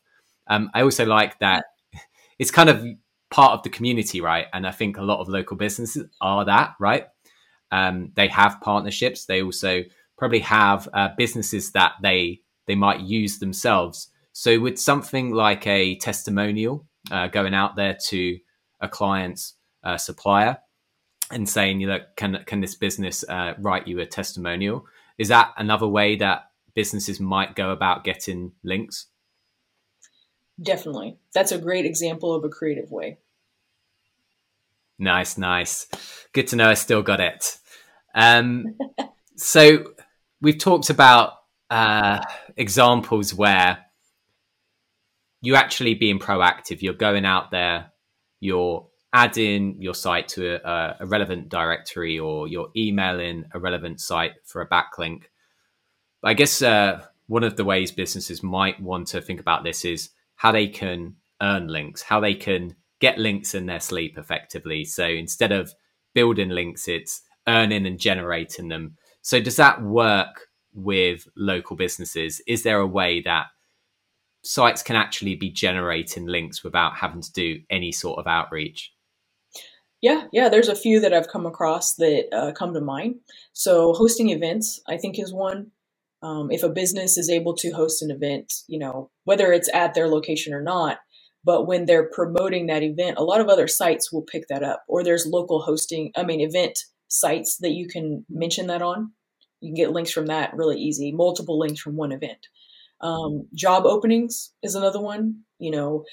Um, 0.47 0.69
I 0.73 0.81
also 0.81 1.05
like 1.05 1.39
that 1.39 1.65
it's 2.37 2.51
kind 2.51 2.69
of 2.69 2.85
part 3.31 3.53
of 3.53 3.63
the 3.63 3.69
community, 3.69 4.21
right? 4.21 4.47
And 4.53 4.67
I 4.67 4.71
think 4.71 4.97
a 4.97 5.03
lot 5.03 5.19
of 5.19 5.27
local 5.27 5.57
businesses 5.57 6.07
are 6.21 6.45
that, 6.45 6.75
right? 6.79 7.07
Um, 7.71 8.11
they 8.15 8.27
have 8.27 8.61
partnerships. 8.61 9.25
They 9.25 9.41
also 9.41 9.83
probably 10.17 10.39
have 10.39 10.87
uh, 10.93 11.09
businesses 11.17 11.71
that 11.71 11.93
they 12.01 12.41
they 12.67 12.75
might 12.75 13.01
use 13.01 13.39
themselves. 13.39 14.09
So 14.33 14.59
with 14.59 14.79
something 14.79 15.31
like 15.31 15.67
a 15.67 15.95
testimonial 15.97 16.87
uh, 17.11 17.27
going 17.27 17.53
out 17.53 17.75
there 17.75 17.97
to 18.07 18.39
a 18.81 18.89
client's 18.89 19.53
uh, 19.83 19.97
supplier 19.97 20.57
and 21.31 21.47
saying, 21.47 21.79
you 21.79 21.87
know, 21.87 21.99
can 22.15 22.43
can 22.45 22.61
this 22.61 22.75
business 22.75 23.23
uh, 23.27 23.53
write 23.59 23.87
you 23.87 23.99
a 23.99 24.05
testimonial? 24.05 24.85
Is 25.17 25.29
that 25.29 25.53
another 25.57 25.87
way 25.87 26.15
that 26.17 26.49
businesses 26.73 27.19
might 27.19 27.55
go 27.55 27.71
about 27.71 28.03
getting 28.03 28.51
links? 28.63 29.07
Definitely. 30.61 31.17
That's 31.33 31.51
a 31.51 31.57
great 31.57 31.85
example 31.85 32.33
of 32.33 32.43
a 32.43 32.49
creative 32.49 32.91
way. 32.91 33.17
Nice, 34.97 35.37
nice. 35.37 35.87
Good 36.31 36.47
to 36.47 36.55
know 36.55 36.69
I 36.69 36.75
still 36.75 37.01
got 37.01 37.19
it. 37.19 37.57
Um, 38.13 38.77
so 39.35 39.93
we've 40.41 40.57
talked 40.57 40.89
about 40.89 41.33
uh, 41.69 42.21
examples 42.55 43.33
where 43.33 43.79
you're 45.41 45.57
actually 45.57 45.93
being 45.93 46.19
proactive, 46.19 46.81
you're 46.81 46.93
going 46.93 47.25
out 47.25 47.51
there, 47.51 47.91
you're 48.39 48.87
adding 49.13 49.81
your 49.81 49.93
site 49.93 50.27
to 50.27 50.55
a, 50.67 50.97
a 51.01 51.05
relevant 51.05 51.49
directory 51.49 52.17
or 52.17 52.47
you're 52.47 52.69
emailing 52.75 53.45
a 53.53 53.59
relevant 53.59 53.99
site 53.99 54.33
for 54.43 54.61
a 54.61 54.67
backlink. 54.67 55.23
I 56.23 56.33
guess 56.33 56.61
uh, 56.61 57.01
one 57.27 57.43
of 57.43 57.55
the 57.55 57.63
ways 57.63 57.91
businesses 57.91 58.41
might 58.41 58.81
want 58.81 59.07
to 59.09 59.21
think 59.21 59.39
about 59.39 59.63
this 59.63 59.85
is 59.85 60.09
how 60.35 60.51
they 60.51 60.67
can 60.67 61.15
earn 61.41 61.67
links, 61.67 62.01
how 62.01 62.19
they 62.19 62.35
can 62.35 62.75
get 62.99 63.17
links 63.17 63.53
in 63.53 63.65
their 63.65 63.79
sleep 63.79 64.17
effectively. 64.17 64.85
So 64.85 65.05
instead 65.05 65.51
of 65.51 65.73
building 66.13 66.49
links, 66.49 66.87
it's 66.87 67.21
earning 67.47 67.85
and 67.85 67.99
generating 67.99 68.69
them. 68.69 68.97
So 69.21 69.41
does 69.41 69.57
that 69.57 69.81
work 69.81 70.47
with 70.73 71.27
local 71.35 71.75
businesses? 71.75 72.41
Is 72.47 72.63
there 72.63 72.79
a 72.79 72.87
way 72.87 73.21
that 73.21 73.47
sites 74.43 74.83
can 74.83 74.95
actually 74.95 75.35
be 75.35 75.49
generating 75.49 76.25
links 76.27 76.63
without 76.63 76.95
having 76.95 77.21
to 77.21 77.31
do 77.33 77.61
any 77.69 77.91
sort 77.91 78.19
of 78.19 78.27
outreach? 78.27 78.91
Yeah, 80.01 80.27
yeah, 80.31 80.49
there's 80.49 80.67
a 80.67 80.75
few 80.75 80.99
that 80.99 81.13
I've 81.13 81.29
come 81.29 81.45
across 81.45 81.95
that 81.95 82.25
uh, 82.31 82.51
come 82.51 82.73
to 82.73 82.81
mind. 82.81 83.15
So 83.53 83.93
hosting 83.93 84.29
events, 84.29 84.79
I 84.87 84.97
think, 84.97 85.17
is 85.17 85.33
one. 85.33 85.71
Um, 86.25 86.49
if 86.49 86.63
a 86.63 86.69
business 86.69 87.17
is 87.17 87.29
able 87.29 87.55
to 87.57 87.71
host 87.71 88.01
an 88.01 88.09
event, 88.09 88.51
you 88.67 88.79
know, 88.79 89.11
whether 89.25 89.53
it's 89.53 89.69
at 89.73 89.93
their 89.93 90.07
location 90.07 90.53
or 90.53 90.63
not, 90.63 90.97
but 91.43 91.67
when 91.67 91.85
they're 91.85 92.09
promoting 92.09 92.65
that 92.67 92.81
event, 92.81 93.19
a 93.19 93.23
lot 93.23 93.41
of 93.41 93.47
other 93.47 93.67
sites 93.67 94.11
will 94.11 94.23
pick 94.23 94.47
that 94.49 94.63
up. 94.63 94.83
Or 94.87 95.03
there's 95.03 95.27
local 95.27 95.61
hosting, 95.61 96.11
I 96.15 96.23
mean, 96.23 96.41
event 96.41 96.79
sites 97.09 97.57
that 97.61 97.73
you 97.73 97.87
can 97.87 98.25
mention 98.27 98.65
that 98.67 98.81
on. 98.81 99.11
You 99.61 99.69
can 99.69 99.75
get 99.75 99.91
links 99.91 100.11
from 100.11 100.25
that 100.25 100.55
really 100.55 100.79
easy, 100.79 101.11
multiple 101.11 101.59
links 101.59 101.79
from 101.79 101.95
one 101.95 102.11
event. 102.11 102.47
Um, 103.01 103.47
job 103.53 103.85
openings 103.85 104.51
is 104.63 104.73
another 104.73 105.01
one. 105.01 105.41
You 105.59 105.71
know, 105.71 106.05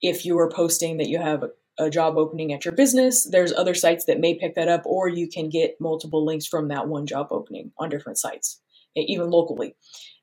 if 0.00 0.24
you 0.24 0.38
are 0.38 0.50
posting 0.50 0.96
that 0.96 1.08
you 1.08 1.18
have 1.18 1.42
a, 1.42 1.84
a 1.84 1.90
job 1.90 2.16
opening 2.16 2.54
at 2.54 2.64
your 2.64 2.74
business, 2.74 3.28
there's 3.30 3.52
other 3.52 3.74
sites 3.74 4.06
that 4.06 4.20
may 4.20 4.38
pick 4.38 4.54
that 4.54 4.68
up, 4.68 4.82
or 4.86 5.08
you 5.08 5.28
can 5.28 5.50
get 5.50 5.76
multiple 5.78 6.24
links 6.24 6.46
from 6.46 6.68
that 6.68 6.88
one 6.88 7.06
job 7.06 7.28
opening 7.30 7.72
on 7.78 7.90
different 7.90 8.18
sites, 8.18 8.62
even 8.96 9.30
locally. 9.30 9.76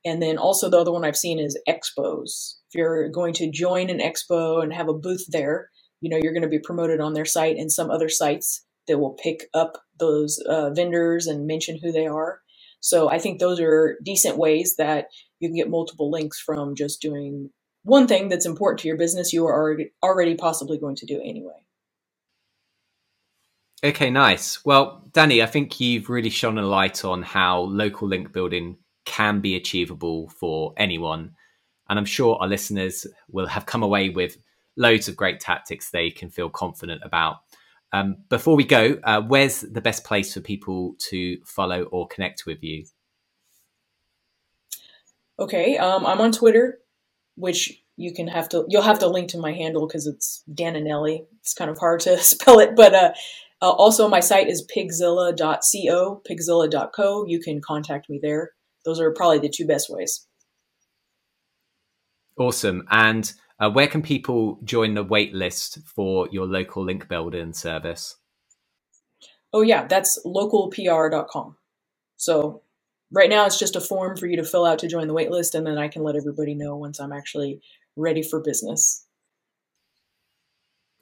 And 0.05 0.21
then 0.21 0.37
also 0.37 0.69
the 0.69 0.79
other 0.79 0.91
one 0.91 1.05
I've 1.05 1.15
seen 1.15 1.39
is 1.39 1.59
expos. 1.67 2.55
If 2.69 2.75
you're 2.75 3.09
going 3.09 3.33
to 3.35 3.51
join 3.51 3.89
an 3.89 3.99
expo 3.99 4.61
and 4.61 4.73
have 4.73 4.89
a 4.89 4.93
booth 4.93 5.25
there, 5.29 5.69
you 6.01 6.09
know, 6.09 6.17
you're 6.21 6.33
going 6.33 6.43
to 6.43 6.49
be 6.49 6.59
promoted 6.59 6.99
on 6.99 7.13
their 7.13 7.25
site 7.25 7.57
and 7.57 7.71
some 7.71 7.89
other 7.89 8.09
sites 8.09 8.65
that 8.87 8.99
will 8.99 9.17
pick 9.23 9.47
up 9.53 9.77
those 9.99 10.39
uh, 10.49 10.71
vendors 10.71 11.27
and 11.27 11.47
mention 11.47 11.79
who 11.81 11.91
they 11.91 12.05
are. 12.05 12.41
So 12.81 13.09
I 13.09 13.17
think 13.17 13.39
those 13.39 13.61
are 13.61 13.97
decent 14.03 14.37
ways 14.37 14.75
that 14.77 15.05
you 15.39 15.47
can 15.47 15.55
get 15.55 15.69
multiple 15.69 16.11
links 16.11 16.39
from 16.39 16.75
just 16.75 17.01
doing 17.01 17.49
one 17.83 18.07
thing 18.07 18.27
that's 18.27 18.45
important 18.45 18.79
to 18.81 18.87
your 18.87 18.97
business 18.97 19.31
you 19.31 19.45
are 19.45 19.53
already, 19.53 19.91
already 20.03 20.35
possibly 20.35 20.77
going 20.77 20.95
to 20.97 21.05
do 21.05 21.21
anyway. 21.23 21.65
Okay, 23.83 24.09
nice. 24.09 24.63
Well, 24.63 25.03
Danny, 25.11 25.43
I 25.43 25.45
think 25.45 25.79
you've 25.79 26.09
really 26.09 26.29
shone 26.29 26.57
a 26.57 26.65
light 26.65 27.03
on 27.03 27.21
how 27.21 27.61
local 27.61 28.07
link 28.07 28.31
building 28.31 28.77
can 29.03 29.41
be 29.41 29.55
achievable 29.55 30.29
for 30.29 30.73
anyone. 30.77 31.31
And 31.89 31.99
I'm 31.99 32.05
sure 32.05 32.37
our 32.39 32.47
listeners 32.47 33.05
will 33.29 33.47
have 33.47 33.65
come 33.65 33.83
away 33.83 34.07
with 34.07 34.37
loads 34.77 35.09
of 35.09 35.17
great 35.17 35.41
tactics 35.41 35.91
they 35.91 36.11
can 36.11 36.29
feel 36.29 36.49
confident 36.49 37.01
about. 37.03 37.37
Um, 37.91 38.17
before 38.29 38.55
we 38.55 38.63
go, 38.63 38.97
uh, 39.03 39.21
where's 39.21 39.61
the 39.61 39.81
best 39.81 40.05
place 40.05 40.33
for 40.33 40.39
people 40.39 40.95
to 41.09 41.37
follow 41.45 41.83
or 41.83 42.07
connect 42.07 42.45
with 42.45 42.63
you? 42.63 42.85
Okay, 45.37 45.77
um, 45.77 46.05
I'm 46.05 46.21
on 46.21 46.31
Twitter, 46.31 46.79
which 47.35 47.83
you 47.95 48.13
can 48.13 48.27
have 48.27 48.49
to 48.49 48.65
you'll 48.67 48.81
have 48.81 48.99
to 48.99 49.07
link 49.07 49.29
to 49.29 49.37
my 49.37 49.51
handle 49.51 49.87
because 49.87 50.07
it's 50.07 50.43
Dananelli. 50.51 51.25
It's 51.41 51.53
kind 51.53 51.69
of 51.69 51.77
hard 51.77 51.99
to 52.01 52.17
spell 52.23 52.59
it, 52.59 52.75
but 52.75 52.93
uh, 52.93 53.13
uh, 53.63 53.71
also 53.71 54.07
my 54.07 54.19
site 54.19 54.47
is 54.47 54.67
pigzilla.co, 54.75 56.21
pigzilla.co. 56.29 57.25
You 57.25 57.39
can 57.39 57.61
contact 57.61 58.09
me 58.09 58.19
there 58.21 58.51
those 58.85 58.99
are 58.99 59.11
probably 59.11 59.39
the 59.39 59.49
two 59.49 59.65
best 59.65 59.89
ways. 59.89 60.27
Awesome. 62.37 62.85
And 62.89 63.31
uh, 63.59 63.69
where 63.69 63.87
can 63.87 64.01
people 64.01 64.59
join 64.63 64.95
the 64.95 65.03
wait 65.03 65.33
list 65.33 65.79
for 65.85 66.27
your 66.31 66.45
local 66.45 66.83
link 66.83 67.07
building 67.07 67.53
service? 67.53 68.15
Oh, 69.53 69.61
yeah, 69.61 69.85
that's 69.85 70.19
localpr.com. 70.25 71.55
So 72.17 72.63
right 73.11 73.29
now 73.29 73.45
it's 73.45 73.59
just 73.59 73.75
a 73.75 73.81
form 73.81 74.17
for 74.17 74.25
you 74.25 74.37
to 74.37 74.43
fill 74.43 74.65
out 74.65 74.79
to 74.79 74.87
join 74.87 75.07
the 75.07 75.13
waitlist 75.13 75.53
and 75.53 75.67
then 75.67 75.77
I 75.77 75.87
can 75.87 76.03
let 76.03 76.15
everybody 76.15 76.55
know 76.55 76.75
once 76.75 76.99
I'm 76.99 77.13
actually 77.13 77.61
ready 77.95 78.23
for 78.23 78.41
business. 78.41 79.05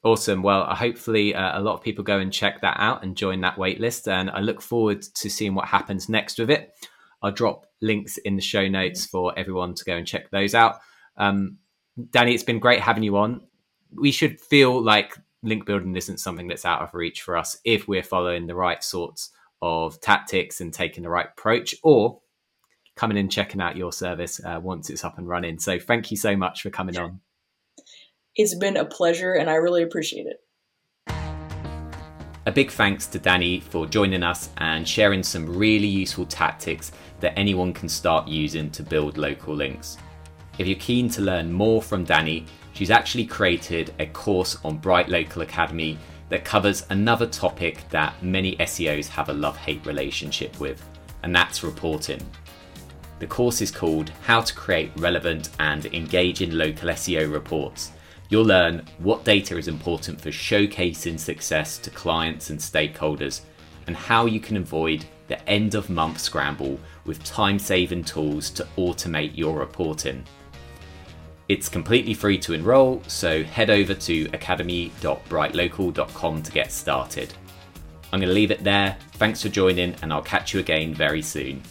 Awesome. 0.04 0.42
Well, 0.42 0.66
hopefully 0.66 1.36
uh, 1.36 1.60
a 1.60 1.62
lot 1.62 1.76
of 1.76 1.84
people 1.84 2.04
go 2.04 2.18
and 2.18 2.34
check 2.34 2.62
that 2.62 2.78
out 2.80 3.04
and 3.04 3.16
join 3.16 3.42
that 3.42 3.58
wait 3.58 3.80
list. 3.80 4.08
And 4.08 4.32
I 4.32 4.40
look 4.40 4.62
forward 4.62 5.04
to 5.04 5.30
seeing 5.30 5.54
what 5.54 5.68
happens 5.68 6.10
next 6.10 6.40
with 6.40 6.50
it. 6.50 6.74
I'll 7.22 7.32
drop 7.32 7.68
links 7.82 8.18
in 8.18 8.36
the 8.36 8.42
show 8.42 8.68
notes 8.68 9.06
for 9.06 9.38
everyone 9.38 9.76
to 9.76 9.86
go 9.86 9.96
and 9.96 10.08
check 10.08 10.32
those 10.32 10.56
out. 10.56 10.80
Um, 11.18 11.58
Danny, 12.10 12.34
it's 12.34 12.44
been 12.44 12.60
great 12.60 12.80
having 12.80 13.04
you 13.04 13.18
on. 13.18 13.42
We 13.94 14.12
should 14.12 14.42
feel 14.42 14.82
like 14.82 15.18
link 15.44 15.66
building 15.66 15.96
isn't 15.96 16.20
something 16.20 16.48
that's 16.48 16.66
out 16.66 16.82
of 16.82 16.94
reach 16.96 17.22
for 17.22 17.38
us 17.38 17.58
if 17.64 17.88
we're 17.88 18.04
following 18.04 18.48
the 18.48 18.56
right 18.56 18.84
sorts 18.84 19.32
of 19.62 20.00
tactics 20.02 20.62
and 20.62 20.74
taking 20.74 21.04
the 21.04 21.10
right 21.10 21.28
approach, 21.38 21.76
or 21.84 22.22
coming 22.96 23.18
and 23.18 23.32
checking 23.32 23.62
out 23.62 23.78
your 23.78 23.92
service 23.92 24.42
uh, 24.44 24.60
once 24.62 24.90
it's 24.90 25.04
up 25.04 25.18
and 25.20 25.28
running. 25.28 25.60
So, 25.60 25.78
thank 25.78 26.10
you 26.10 26.18
so 26.18 26.36
much 26.36 26.64
for 26.64 26.72
coming 26.72 26.98
on. 26.98 27.20
It's 28.36 28.56
been 28.56 28.78
a 28.78 28.86
pleasure, 28.86 29.34
and 29.34 29.50
I 29.50 29.56
really 29.56 29.84
appreciate 29.84 30.26
it. 30.26 30.38
A 32.46 32.52
big 32.52 32.72
thanks 32.72 33.06
to 33.08 33.20
Danny 33.20 33.60
for 33.60 33.86
joining 33.86 34.24
us 34.24 34.50
and 34.58 34.88
sharing 34.88 35.22
some 35.22 35.58
really 35.58 35.88
useful 35.88 36.26
tactics 36.26 36.94
that 37.20 37.38
anyone 37.38 37.74
can 37.74 37.90
start 37.90 38.30
using 38.30 38.72
to 38.72 38.84
build 38.84 39.18
local 39.18 39.54
links. 39.54 39.98
If 40.58 40.66
you're 40.66 40.80
keen 40.80 41.10
to 41.10 41.22
learn 41.22 41.52
more 41.52 41.82
from 41.82 42.06
Danny, 42.06 42.46
she's 42.74 42.90
actually 42.90 43.26
created 43.26 43.94
a 44.00 44.06
course 44.06 44.58
on 44.64 44.78
Bright 44.78 45.10
Local 45.10 45.42
Academy 45.42 45.98
that 46.30 46.46
covers 46.46 46.86
another 46.90 47.28
topic 47.28 47.84
that 47.90 48.24
many 48.24 48.56
SEOs 48.56 49.10
have 49.10 49.28
a 49.28 49.34
love 49.34 49.58
hate 49.58 49.86
relationship 49.86 50.58
with, 50.58 50.82
and 51.24 51.36
that's 51.36 51.64
reporting. 51.64 52.26
The 53.20 53.28
course 53.28 53.62
is 53.62 53.72
called 53.72 54.10
How 54.24 54.40
to 54.40 54.56
Create 54.56 54.92
Relevant 54.96 55.50
and 55.60 55.86
Engaging 55.88 56.52
Local 56.52 56.90
SEO 56.90 57.32
Reports 57.32 57.92
You'll 58.32 58.46
learn 58.46 58.84
what 59.00 59.26
data 59.26 59.58
is 59.58 59.68
important 59.68 60.22
for 60.22 60.30
showcasing 60.30 61.20
success 61.20 61.78
to 61.80 61.90
clients 61.90 62.50
and 62.50 62.58
stakeholders, 62.58 63.42
and 63.88 63.96
how 63.96 64.26
you 64.26 64.40
can 64.40 64.56
avoid 64.56 65.04
the 65.28 65.50
end 65.50 65.76
of 65.76 65.90
month 65.90 66.18
scramble 66.18 66.80
with 67.06 67.22
time 67.26 67.60
saving 67.60 68.06
tools 68.06 68.50
to 68.52 68.66
automate 68.78 69.36
your 69.36 69.60
reporting. 69.60 70.24
It's 71.50 71.68
completely 71.68 72.14
free 72.14 72.38
to 72.38 72.54
enroll, 72.54 73.04
so 73.08 73.44
head 73.44 73.70
over 73.70 73.94
to 73.94 74.30
academy.brightlocal.com 74.32 76.44
to 76.44 76.52
get 76.54 76.72
started. 76.72 77.34
I'm 78.14 78.22
going 78.22 78.30
to 78.30 78.34
leave 78.34 78.52
it 78.52 78.64
there. 78.64 78.96
Thanks 79.14 79.42
for 79.42 79.50
joining, 79.50 79.96
and 80.02 80.14
I'll 80.14 80.22
catch 80.22 80.54
you 80.54 80.62
again 80.62 80.94
very 80.94 81.22
soon. 81.22 81.62